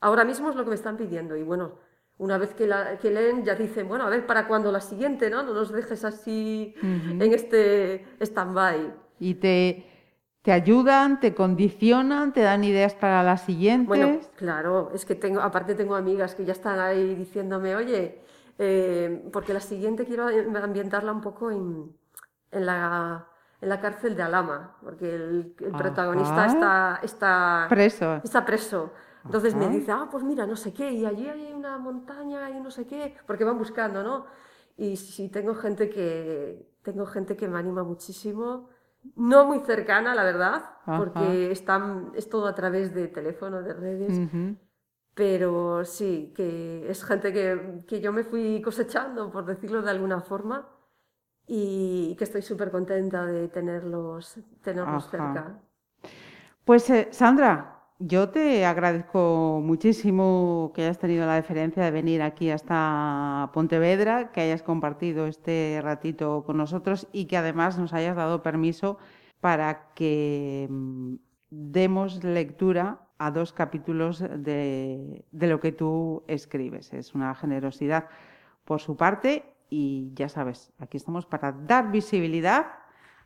Ahora 0.00 0.24
mismo 0.24 0.50
es 0.50 0.56
lo 0.56 0.62
que 0.62 0.70
me 0.70 0.76
están 0.76 0.96
pidiendo 0.96 1.36
y 1.36 1.42
bueno, 1.42 1.78
una 2.18 2.38
vez 2.38 2.54
que, 2.54 2.66
la, 2.66 2.96
que 2.98 3.10
leen 3.10 3.44
ya 3.44 3.54
dicen, 3.54 3.88
bueno, 3.88 4.06
a 4.06 4.10
ver, 4.10 4.24
¿para 4.24 4.46
cuándo 4.46 4.70
la 4.70 4.80
siguiente, 4.80 5.30
no? 5.30 5.42
No 5.42 5.52
nos 5.52 5.72
dejes 5.72 6.04
así 6.04 6.74
en 6.82 7.32
este 7.34 8.06
stand-by 8.20 8.94
y 9.18 9.34
te, 9.34 9.99
te 10.42 10.52
ayudan, 10.52 11.20
te 11.20 11.34
condicionan, 11.34 12.32
te 12.32 12.40
dan 12.40 12.64
ideas 12.64 12.94
para 12.94 13.22
las 13.22 13.42
siguientes. 13.42 13.88
Bueno, 13.88 14.20
claro, 14.36 14.90
es 14.94 15.04
que 15.04 15.14
tengo, 15.14 15.40
aparte 15.40 15.74
tengo 15.74 15.94
amigas 15.94 16.34
que 16.34 16.44
ya 16.44 16.52
están 16.52 16.78
ahí 16.78 17.14
diciéndome, 17.14 17.76
oye, 17.76 18.22
eh, 18.58 19.28
porque 19.32 19.52
la 19.52 19.60
siguiente 19.60 20.06
quiero 20.06 20.28
ambientarla 20.62 21.12
un 21.12 21.20
poco 21.20 21.50
en, 21.50 21.94
en, 22.52 22.66
la, 22.66 23.28
en 23.60 23.68
la 23.68 23.80
cárcel 23.80 24.16
de 24.16 24.22
Alama, 24.22 24.76
porque 24.82 25.14
el, 25.14 25.54
protagonista 25.76 26.46
está, 26.46 27.00
está 27.02 27.66
preso. 27.68 28.20
Está 28.24 28.44
preso. 28.44 28.92
Entonces 29.22 29.54
me 29.54 29.68
dice, 29.68 29.92
ah, 29.92 30.08
pues 30.10 30.24
mira, 30.24 30.46
no 30.46 30.56
sé 30.56 30.72
qué, 30.72 30.90
y 30.90 31.04
allí 31.04 31.28
hay 31.28 31.52
una 31.52 31.76
montaña 31.76 32.48
y 32.48 32.58
no 32.58 32.70
sé 32.70 32.86
qué, 32.86 33.14
porque 33.26 33.44
van 33.44 33.58
buscando, 33.58 34.02
¿no? 34.02 34.24
Y 34.78 34.96
sí, 34.96 35.28
tengo 35.28 35.54
gente 35.54 35.90
que, 35.90 36.66
tengo 36.82 37.04
gente 37.04 37.36
que 37.36 37.46
me 37.46 37.58
anima 37.58 37.84
muchísimo 37.84 38.70
no 39.16 39.46
muy 39.46 39.60
cercana, 39.60 40.14
la 40.14 40.24
verdad, 40.24 40.64
porque 40.84 41.50
están, 41.50 42.12
es 42.14 42.28
todo 42.28 42.46
a 42.46 42.54
través 42.54 42.94
de 42.94 43.08
teléfono, 43.08 43.62
de 43.62 43.74
redes. 43.74 44.20
Pero 45.14 45.84
sí, 45.84 46.32
que 46.34 46.88
es 46.88 47.04
gente 47.04 47.32
que, 47.32 47.84
que, 47.86 48.00
yo 48.00 48.12
me 48.12 48.24
fui 48.24 48.62
cosechando, 48.62 49.30
por 49.30 49.44
decirlo 49.44 49.82
de 49.82 49.90
alguna 49.90 50.20
forma, 50.20 50.68
y 51.46 52.14
que 52.16 52.24
estoy 52.24 52.42
súper 52.42 52.70
contenta 52.70 53.26
de 53.26 53.48
tenerlos, 53.48 54.38
tenerlos 54.62 55.10
cerca. 55.10 55.60
Pues 56.64 56.88
eh, 56.90 57.08
Sandra, 57.10 57.79
yo 58.00 58.30
te 58.30 58.64
agradezco 58.64 59.60
muchísimo 59.62 60.72
que 60.74 60.82
hayas 60.82 60.98
tenido 60.98 61.26
la 61.26 61.34
deferencia 61.34 61.84
de 61.84 61.90
venir 61.90 62.22
aquí 62.22 62.50
hasta 62.50 63.50
Pontevedra, 63.52 64.32
que 64.32 64.40
hayas 64.40 64.62
compartido 64.62 65.26
este 65.26 65.78
ratito 65.82 66.42
con 66.44 66.56
nosotros 66.56 67.08
y 67.12 67.26
que 67.26 67.36
además 67.36 67.78
nos 67.78 67.92
hayas 67.92 68.16
dado 68.16 68.42
permiso 68.42 68.96
para 69.40 69.92
que 69.94 70.66
mm, 70.70 71.16
demos 71.50 72.24
lectura 72.24 73.00
a 73.18 73.30
dos 73.30 73.52
capítulos 73.52 74.20
de, 74.20 75.26
de 75.30 75.46
lo 75.46 75.60
que 75.60 75.72
tú 75.72 76.24
escribes. 76.26 76.94
Es 76.94 77.14
una 77.14 77.34
generosidad 77.34 78.08
por 78.64 78.80
su 78.80 78.96
parte 78.96 79.44
y 79.68 80.10
ya 80.14 80.30
sabes, 80.30 80.72
aquí 80.78 80.96
estamos 80.96 81.26
para 81.26 81.52
dar 81.52 81.90
visibilidad 81.90 82.66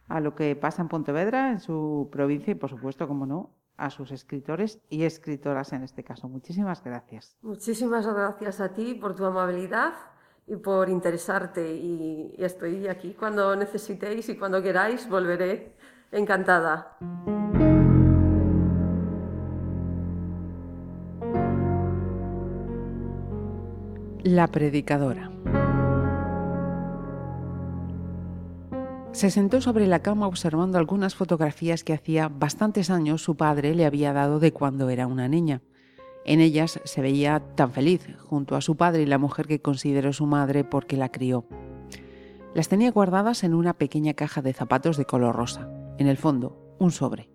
a 0.08 0.18
lo 0.18 0.34
que 0.34 0.56
pasa 0.56 0.82
en 0.82 0.88
Pontevedra, 0.88 1.52
en 1.52 1.60
su 1.60 2.08
provincia 2.10 2.50
y 2.50 2.56
por 2.56 2.70
supuesto, 2.70 3.06
como 3.06 3.24
no, 3.24 3.53
a 3.76 3.90
sus 3.90 4.12
escritores 4.12 4.80
y 4.88 5.04
escritoras 5.04 5.72
en 5.72 5.82
este 5.82 6.04
caso. 6.04 6.28
Muchísimas 6.28 6.82
gracias. 6.82 7.36
Muchísimas 7.42 8.06
gracias 8.06 8.60
a 8.60 8.72
ti 8.72 8.94
por 8.94 9.14
tu 9.14 9.24
amabilidad 9.24 9.94
y 10.46 10.56
por 10.56 10.88
interesarte 10.88 11.74
y, 11.74 12.34
estoy 12.38 12.88
aquí 12.88 13.14
cuando 13.14 13.56
necesitéis 13.56 14.28
y 14.28 14.36
cuando 14.36 14.62
queráis 14.62 15.08
volveré 15.08 15.74
encantada. 16.12 16.96
La 24.22 24.46
predicadora. 24.48 25.30
Se 29.14 29.30
sentó 29.30 29.60
sobre 29.60 29.86
la 29.86 30.02
cama 30.02 30.26
observando 30.26 30.76
algunas 30.76 31.14
fotografías 31.14 31.84
que 31.84 31.92
hacía 31.92 32.28
bastantes 32.28 32.90
años 32.90 33.22
su 33.22 33.36
padre 33.36 33.76
le 33.76 33.86
había 33.86 34.12
dado 34.12 34.40
de 34.40 34.52
cuando 34.52 34.90
era 34.90 35.06
una 35.06 35.28
niña. 35.28 35.62
En 36.24 36.40
ellas 36.40 36.80
se 36.82 37.00
veía 37.00 37.38
tan 37.54 37.70
feliz, 37.70 38.08
junto 38.18 38.56
a 38.56 38.60
su 38.60 38.76
padre 38.76 39.02
y 39.02 39.06
la 39.06 39.18
mujer 39.18 39.46
que 39.46 39.62
consideró 39.62 40.12
su 40.12 40.26
madre 40.26 40.64
porque 40.64 40.96
la 40.96 41.12
crió. 41.12 41.46
Las 42.54 42.68
tenía 42.68 42.90
guardadas 42.90 43.44
en 43.44 43.54
una 43.54 43.74
pequeña 43.74 44.14
caja 44.14 44.42
de 44.42 44.52
zapatos 44.52 44.96
de 44.96 45.04
color 45.04 45.36
rosa. 45.36 45.70
En 45.96 46.08
el 46.08 46.16
fondo, 46.16 46.74
un 46.80 46.90
sobre. 46.90 47.30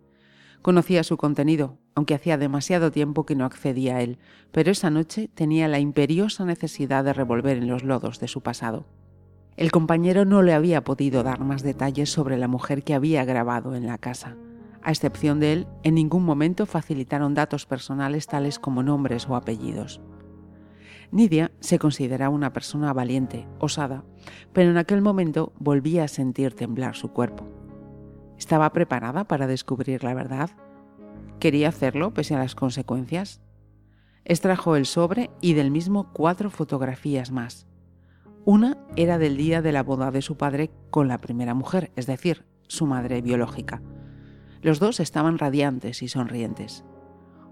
Conocía 0.62 1.06
su 1.06 1.16
contenido, 1.16 1.78
aunque 1.96 2.14
hacía 2.14 2.38
demasiado 2.38 2.92
tiempo 2.92 3.26
que 3.26 3.38
no 3.38 3.46
accedía 3.46 3.96
a 3.96 4.02
él, 4.02 4.20
pero 4.52 4.70
esa 4.70 4.90
noche 4.90 5.30
tenía 5.34 5.70
la 5.70 5.80
imperiosa 5.80 6.44
necesidad 6.44 7.06
de 7.06 7.14
revolver 7.14 7.58
en 7.58 7.70
los 7.70 7.86
lodos 7.86 8.20
de 8.20 8.28
su 8.28 8.42
pasado. 8.42 8.86
El 9.60 9.74
compañero 9.74 10.24
no 10.24 10.42
le 10.42 10.54
había 10.54 10.86
podido 10.86 11.22
dar 11.22 11.42
más 11.42 11.64
detalles 11.64 12.10
sobre 12.10 12.38
la 12.38 12.48
mujer 12.48 12.82
que 12.82 12.94
había 12.94 13.26
grabado 13.26 13.76
en 13.76 13.88
la 13.88 13.98
casa. 13.98 14.38
A 14.82 14.92
excepción 14.92 15.42
de 15.42 15.52
él, 15.52 15.68
en 15.84 15.96
ningún 15.96 16.24
momento 16.24 16.66
facilitaron 16.66 17.34
datos 17.34 17.66
personales 17.66 18.26
tales 18.26 18.58
como 18.58 18.84
nombres 18.84 19.28
o 19.28 19.36
apellidos. 19.36 20.00
Nidia 21.12 21.52
se 21.60 21.78
consideraba 21.78 22.34
una 22.34 22.54
persona 22.54 22.94
valiente, 22.94 23.50
osada, 23.60 24.06
pero 24.54 24.72
en 24.72 24.78
aquel 24.78 25.02
momento 25.02 25.52
volvía 25.60 26.06
a 26.06 26.08
sentir 26.08 26.54
temblar 26.54 26.96
su 26.96 27.12
cuerpo. 27.12 27.46
¿Estaba 28.38 28.72
preparada 28.72 29.26
para 29.26 29.46
descubrir 29.46 30.06
la 30.06 30.14
verdad? 30.14 30.52
¿Quería 31.42 31.68
hacerlo 31.68 32.14
pese 32.14 32.34
a 32.34 32.40
las 32.40 32.56
consecuencias? 32.56 33.42
Extrajo 34.24 34.78
el 34.78 34.86
sobre 34.86 35.32
y 35.42 35.52
del 35.52 35.70
mismo 35.70 36.14
cuatro 36.14 36.50
fotografías 36.50 37.30
más. 37.30 37.69
Una 38.52 38.80
era 38.96 39.20
del 39.20 39.38
día 39.38 39.62
de 39.62 39.72
la 39.72 39.84
boda 39.84 40.10
de 40.10 40.24
su 40.24 40.36
padre 40.36 40.72
con 40.90 41.08
la 41.08 41.20
primera 41.20 41.54
mujer, 41.54 41.92
es 41.96 42.08
decir, 42.08 42.46
su 42.68 42.88
madre 42.88 43.22
biológica. 43.22 43.84
Los 44.64 44.80
dos 44.80 45.00
estaban 45.00 45.38
radiantes 45.38 46.02
y 46.02 46.08
sonrientes. 46.08 46.84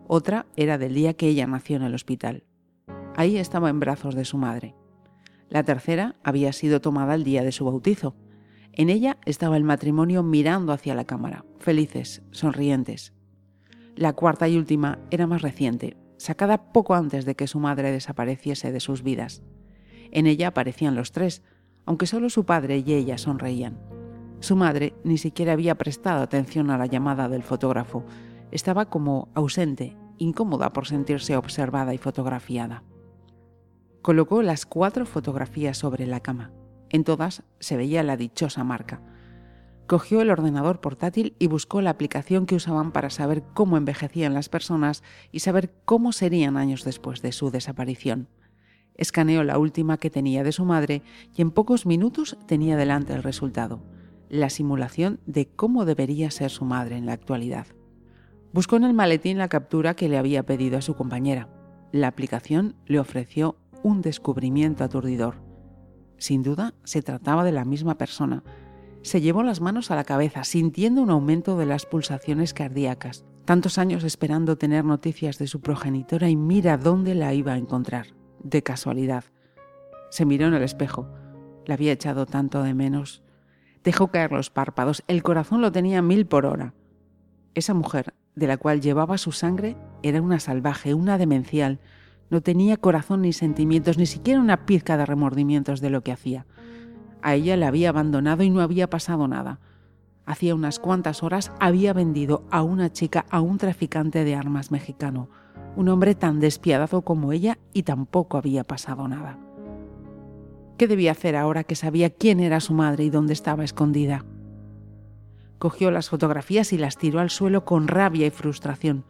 Otra 0.07 0.47
era 0.55 0.79
del 0.79 0.95
día 0.95 1.13
que 1.13 1.27
ella 1.27 1.45
nació 1.45 1.75
en 1.75 1.83
el 1.83 1.93
hospital. 1.93 2.45
Ahí 3.15 3.38
estaba 3.38 3.69
en 3.69 3.79
brazos 3.79 4.15
de 4.15 4.25
su 4.25 4.39
madre. 4.39 4.73
La 5.49 5.62
tercera 5.62 6.15
había 6.23 6.51
sido 6.51 6.81
tomada 6.81 7.13
el 7.13 7.23
día 7.23 7.43
de 7.43 7.51
su 7.51 7.65
bautizo. 7.65 8.15
En 8.73 8.89
ella 8.89 9.19
estaba 9.25 9.55
el 9.55 9.63
matrimonio 9.63 10.23
mirando 10.23 10.73
hacia 10.73 10.95
la 10.95 11.05
cámara, 11.05 11.45
felices, 11.60 12.23
sonrientes. 12.31 13.13
La 13.95 14.13
cuarta 14.13 14.47
y 14.47 14.57
última 14.57 14.97
era 15.12 15.27
más 15.27 15.43
reciente, 15.43 15.95
sacada 16.17 16.73
poco 16.73 16.95
antes 16.95 17.23
de 17.25 17.36
que 17.36 17.45
su 17.45 17.60
madre 17.60 17.91
desapareciese 17.91 18.71
de 18.71 18.79
sus 18.79 19.03
vidas. 19.03 19.43
En 20.12 20.28
ella 20.28 20.50
aparecían 20.50 20.96
los 20.96 21.12
tres, 21.12 21.41
aunque 21.86 22.08
solo 22.08 22.30
su 22.30 22.46
padre 22.46 22.84
y 22.86 22.93
ella 22.93 23.17
sonreían. 23.17 23.80
Su 24.39 24.56
madre 24.56 24.93
ni 25.04 25.17
siquiera 25.17 25.54
había 25.54 25.76
prestado 25.76 26.22
atención 26.22 26.70
a 26.70 26.78
la 26.78 26.86
llamada 26.86 27.28
del 27.30 27.43
fotógrafo. 27.43 28.06
Estaba 28.52 28.86
como 28.86 29.30
ausente, 29.34 29.98
incómoda 30.17 30.74
por 30.74 30.88
sentirse 30.88 31.36
observada 31.36 31.93
y 31.93 31.98
fotografiada. 31.98 32.84
Colocó 34.02 34.41
las 34.41 34.65
cuatro 34.65 35.06
fotografías 35.06 35.78
sobre 35.78 36.06
la 36.06 36.20
cama. 36.20 36.52
En 36.89 37.04
todas 37.04 37.43
se 37.60 37.78
veía 37.78 38.04
la 38.04 38.15
dichosa 38.15 38.63
marca. 38.63 39.02
Cogió 39.88 40.22
el 40.22 40.30
ordenador 40.30 40.82
portátil 40.82 41.36
y 41.39 41.48
buscó 41.48 41.82
la 41.82 41.89
aplicación 41.91 42.46
que 42.46 42.56
usaban 42.56 42.91
para 42.91 43.10
saber 43.10 43.43
cómo 43.54 43.78
envejecían 43.78 44.34
las 44.34 44.50
personas 44.50 45.04
y 45.32 45.39
saber 45.39 45.74
cómo 45.86 46.12
serían 46.12 46.58
años 46.58 46.84
después 46.84 47.22
de 47.22 47.32
su 47.32 47.52
desaparición. 47.52 48.28
Escaneó 48.97 49.43
la 49.43 49.60
última 49.60 49.97
que 49.97 50.10
tenía 50.10 50.43
de 50.43 50.51
su 50.51 50.65
madre 50.65 51.03
y 51.36 51.41
en 51.43 51.51
pocos 51.51 51.86
minutos 51.86 52.36
tenía 52.47 52.75
delante 52.75 53.13
el 53.13 53.21
resultado, 53.21 53.83
la 54.27 54.49
simulación 54.49 55.19
de 55.27 55.47
cómo 55.47 55.86
debería 55.86 56.31
ser 56.31 56.49
su 56.49 56.65
madre 56.65 56.97
en 56.97 57.05
la 57.05 57.13
actualidad. 57.13 57.67
Buscó 58.53 58.75
en 58.75 58.86
el 58.86 58.93
maletín 58.93 59.38
la 59.38 59.49
captura 59.49 59.93
que 59.93 60.10
le 60.10 60.17
había 60.17 60.43
pedido 60.43 60.79
a 60.79 60.81
su 60.81 60.95
compañera. 60.95 61.47
La 61.91 62.07
aplicación 62.07 62.75
le 62.86 62.99
ofreció 62.99 63.57
un 63.83 64.01
descubrimiento 64.01 64.83
aturdidor. 64.83 65.36
Sin 66.17 66.41
duda, 66.41 66.73
se 66.83 67.03
trataba 67.03 67.43
de 67.43 67.51
la 67.51 67.65
misma 67.65 67.99
persona. 67.99 68.43
Se 69.03 69.21
llevó 69.21 69.43
las 69.43 69.62
manos 69.62 69.91
a 69.91 69.95
la 69.95 70.03
cabeza, 70.03 70.43
sintiendo 70.43 71.03
un 71.03 71.12
aumento 71.12 71.55
de 71.57 71.67
las 71.67 71.86
pulsaciones 71.86 72.55
cardíacas. 72.55 73.25
Tantos 73.45 73.77
años 73.77 74.03
esperando 74.03 74.57
tener 74.57 74.83
noticias 74.83 75.38
de 75.38 75.47
su 75.47 75.62
progenitora 75.62 76.29
y 76.29 76.36
mira 76.36 76.77
dónde 76.77 77.13
la 77.13 77.33
iba 77.33 77.53
a 77.53 77.57
encontrar 77.57 78.17
de 78.43 78.63
casualidad. 78.63 79.23
Se 80.10 80.26
miró 80.26 80.47
en 80.47 80.54
el 80.54 80.63
espejo. 80.63 81.08
La 81.65 81.76
había 81.76 81.91
echado 81.91 82.26
tanto 82.26 82.63
de 82.63 82.73
menos. 82.73 83.23
Dejó 83.84 84.08
caer 84.08 84.32
los 84.32 84.50
párpados. 84.50 85.04
El 85.08 85.23
corazón 85.23 85.62
lo 85.62 85.71
tenía 85.71 86.02
mil 86.02 86.26
por 86.26 86.45
hora. 86.45 86.73
Esa 87.54 87.73
mujer, 87.73 88.13
de 88.36 88.47
la 88.47 88.58
cual 88.58 88.82
llevaba 88.82 89.17
su 89.17 89.32
sangre, 89.32 89.76
era 90.04 90.21
una 90.21 90.39
salvaje, 90.39 90.93
una 90.93 91.17
demencial. 91.17 91.80
No 92.30 92.41
tenía 92.41 92.78
corazón 92.78 93.21
ni 93.21 93.34
sentimientos, 93.34 93.97
ni 93.97 94.06
siquiera 94.06 94.39
una 94.39 94.65
pizca 94.65 94.97
de 94.97 95.06
remordimientos 95.06 95.82
de 95.82 95.89
lo 95.89 96.02
que 96.02 96.12
hacía. 96.12 96.45
A 97.21 97.36
ella 97.36 97.58
la 97.58 97.67
había 97.67 97.89
abandonado 97.89 98.43
y 98.43 98.50
no 98.50 98.62
había 98.62 98.89
pasado 98.89 99.28
nada. 99.28 99.60
Hacía 100.26 100.56
unas 100.56 100.80
cuantas 100.80 101.23
horas 101.23 101.52
había 101.60 101.93
vendido 101.93 102.45
a 102.52 102.62
una 102.62 102.91
chica 102.91 103.26
a 103.30 103.41
un 103.41 103.58
traficante 103.58 104.23
de 104.23 104.36
armas 104.36 104.71
mexicano 104.71 105.30
un 105.78 105.90
hombre 105.90 106.16
tan 106.16 106.40
despiadado 106.40 107.04
como 107.04 107.32
ella 107.32 107.60
y 107.72 107.84
tampoco 107.84 108.38
había 108.38 108.63
pasado 108.63 109.08
nada. 109.08 109.38
¿Qué 110.76 110.88
debía 110.88 111.12
hacer 111.12 111.36
ahora 111.36 111.63
que 111.63 111.76
sabía 111.76 112.10
quién 112.10 112.40
era 112.40 112.60
su 112.60 112.74
madre 112.74 113.04
y 113.04 113.10
dónde 113.12 113.34
estaba 113.34 113.63
escondida? 113.63 114.26
Cogió 115.60 115.92
las 115.92 116.10
fotografías 116.10 116.74
y 116.74 116.80
las 116.80 116.98
tiró 116.98 117.20
al 117.20 117.30
suelo 117.30 117.63
con 117.63 117.88
rabia 117.88 118.26
y 118.26 118.32
frustración. 118.32 119.06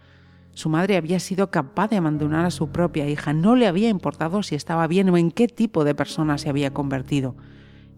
Su 0.51 0.67
madre 0.67 0.97
había 0.97 1.19
sido 1.19 1.51
capaz 1.51 1.89
de 1.89 1.97
abandonar 1.97 2.45
a 2.45 2.51
su 2.51 2.67
propia 2.69 3.07
hija. 3.07 3.31
No 3.31 3.55
le 3.55 3.67
había 3.67 3.87
importado 3.87 4.43
si 4.43 4.55
estaba 4.55 4.87
bien 4.87 5.09
o 5.09 5.17
en 5.17 5.31
qué 5.31 5.47
tipo 5.47 5.85
de 5.85 5.95
persona 5.95 6.37
se 6.37 6.49
había 6.49 6.73
convertido. 6.73 7.35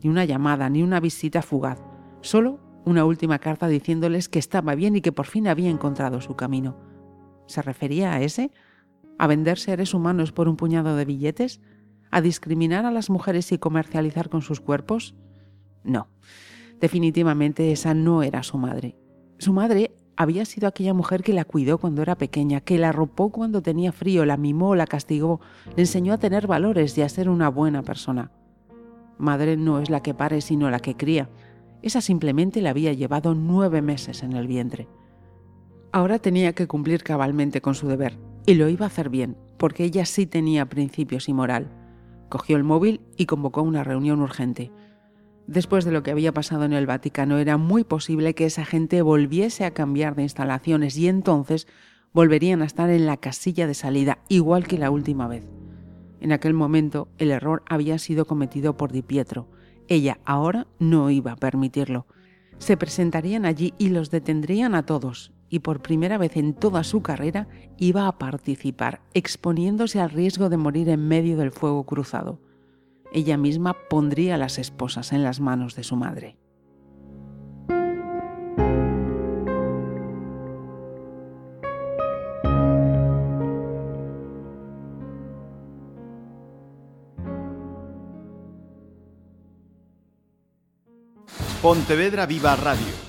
Ni 0.04 0.12
una 0.12 0.26
llamada, 0.26 0.70
ni 0.70 0.84
una 0.84 1.00
visita 1.00 1.42
fugaz. 1.42 1.80
Solo 2.22 2.60
una 2.86 3.04
última 3.04 3.40
carta 3.40 3.68
diciéndoles 3.68 4.30
que 4.30 4.40
estaba 4.40 4.76
bien 4.76 4.96
y 4.96 5.02
que 5.02 5.12
por 5.12 5.26
fin 5.26 5.48
había 5.48 5.70
encontrado 5.70 6.22
su 6.22 6.36
camino. 6.36 6.76
¿Se 7.50 7.64
refería 7.64 8.14
a 8.14 8.22
ese? 8.22 8.52
¿A 9.18 9.26
vender 9.26 9.58
seres 9.58 9.96
humanos 9.96 10.32
por 10.32 10.48
un 10.48 10.56
puñado 10.56 10.96
de 10.96 11.04
billetes? 11.04 11.62
¿A 12.12 12.22
discriminar 12.22 12.86
a 12.86 12.92
las 12.92 13.10
mujeres 13.10 13.52
y 13.52 13.58
comercializar 13.58 14.30
con 14.30 14.44
sus 14.44 14.62
cuerpos? 14.62 15.16
No, 15.84 16.10
definitivamente 16.80 17.72
esa 17.72 17.96
no 17.96 18.22
era 18.22 18.44
su 18.44 18.60
madre. 18.60 18.98
Su 19.40 19.52
madre 19.52 19.96
había 20.16 20.46
sido 20.46 20.68
aquella 20.68 20.94
mujer 20.94 21.24
que 21.24 21.34
la 21.34 21.44
cuidó 21.44 21.80
cuando 21.80 22.04
era 22.04 22.16
pequeña, 22.16 22.62
que 22.62 22.78
la 22.78 22.90
arropó 22.90 23.32
cuando 23.32 23.64
tenía 23.64 23.92
frío, 23.92 24.26
la 24.26 24.38
mimó, 24.38 24.76
la 24.76 24.86
castigó, 24.86 25.42
le 25.76 25.82
enseñó 25.82 26.14
a 26.14 26.20
tener 26.20 26.46
valores 26.46 26.96
y 27.00 27.02
a 27.02 27.10
ser 27.10 27.30
una 27.30 27.50
buena 27.50 27.82
persona. 27.82 28.32
Madre 29.18 29.58
no 29.58 29.80
es 29.80 29.90
la 29.90 30.04
que 30.04 30.14
pare, 30.14 30.42
sino 30.42 30.70
la 30.70 30.82
que 30.82 30.96
cría. 30.96 31.32
Esa 31.82 32.02
simplemente 32.02 32.62
la 32.62 32.70
había 32.70 32.94
llevado 32.94 33.34
nueve 33.34 33.82
meses 33.82 34.22
en 34.22 34.34
el 34.34 34.46
vientre. 34.46 34.88
Ahora 35.92 36.20
tenía 36.20 36.54
que 36.54 36.68
cumplir 36.68 37.04
cabalmente 37.04 37.62
con 37.62 37.74
su 37.74 37.88
deber, 37.88 38.18
y 38.46 38.54
lo 38.54 38.70
iba 38.70 38.86
a 38.86 38.88
hacer 38.88 39.10
bien, 39.10 39.38
porque 39.58 39.84
ella 39.84 40.06
sí 40.06 40.28
tenía 40.28 40.70
principios 40.70 41.28
y 41.30 41.34
moral. 41.34 41.72
Cogió 42.30 42.58
el 42.58 42.64
móvil 42.64 43.02
y 43.18 43.26
convocó 43.26 43.64
una 43.64 43.84
reunión 43.84 44.22
urgente. 44.22 44.72
Después 45.48 45.86
de 45.86 45.92
lo 45.92 46.04
que 46.04 46.12
había 46.12 46.32
pasado 46.32 46.66
en 46.66 46.74
el 46.74 46.86
Vaticano, 46.86 47.40
era 47.40 47.58
muy 47.58 47.84
posible 47.84 48.36
que 48.36 48.46
esa 48.46 48.66
gente 48.66 49.02
volviese 49.02 49.66
a 49.66 49.74
cambiar 49.74 50.16
de 50.16 50.22
instalaciones 50.22 50.96
y 50.96 51.08
entonces 51.08 51.68
volverían 52.14 52.62
a 52.62 52.66
estar 52.66 52.92
en 52.92 53.08
la 53.08 53.18
casilla 53.18 53.66
de 53.66 53.74
salida, 53.74 54.20
igual 54.30 54.68
que 54.68 54.78
la 54.78 54.92
última 54.92 55.28
vez. 55.28 55.48
En 56.22 56.32
aquel 56.32 56.54
momento 56.54 57.08
el 57.18 57.32
error 57.32 57.64
había 57.68 57.98
sido 57.98 58.26
cometido 58.26 58.78
por 58.78 58.92
Di 58.92 59.02
Pietro. 59.02 59.48
Ella 59.88 60.20
ahora 60.24 60.68
no 60.78 61.10
iba 61.10 61.32
a 61.32 61.38
permitirlo. 61.38 62.06
Se 62.60 62.78
presentarían 62.78 63.46
allí 63.46 63.74
y 63.80 63.90
los 63.90 64.12
detendrían 64.12 64.76
a 64.76 64.86
todos, 64.86 65.34
y 65.50 65.60
por 65.60 65.82
primera 65.82 66.18
vez 66.18 66.38
en 66.38 66.54
toda 66.54 66.84
su 66.84 67.02
carrera 67.02 67.48
iba 67.78 68.08
a 68.08 68.18
participar, 68.18 69.02
exponiéndose 69.14 70.00
al 70.00 70.12
riesgo 70.12 70.50
de 70.50 70.58
morir 70.58 70.90
en 70.90 71.08
medio 71.08 71.38
del 71.38 71.52
fuego 71.52 71.86
cruzado. 71.86 72.40
Ella 73.12 73.38
misma 73.38 73.76
pondría 73.90 74.38
las 74.38 74.60
esposas 74.60 75.12
en 75.14 75.24
las 75.24 75.40
manos 75.40 75.76
de 75.76 75.84
su 75.84 75.96
madre. 75.96 76.38
Pontevedra 91.62 92.26
Viva 92.26 92.56
Radio. 92.56 93.09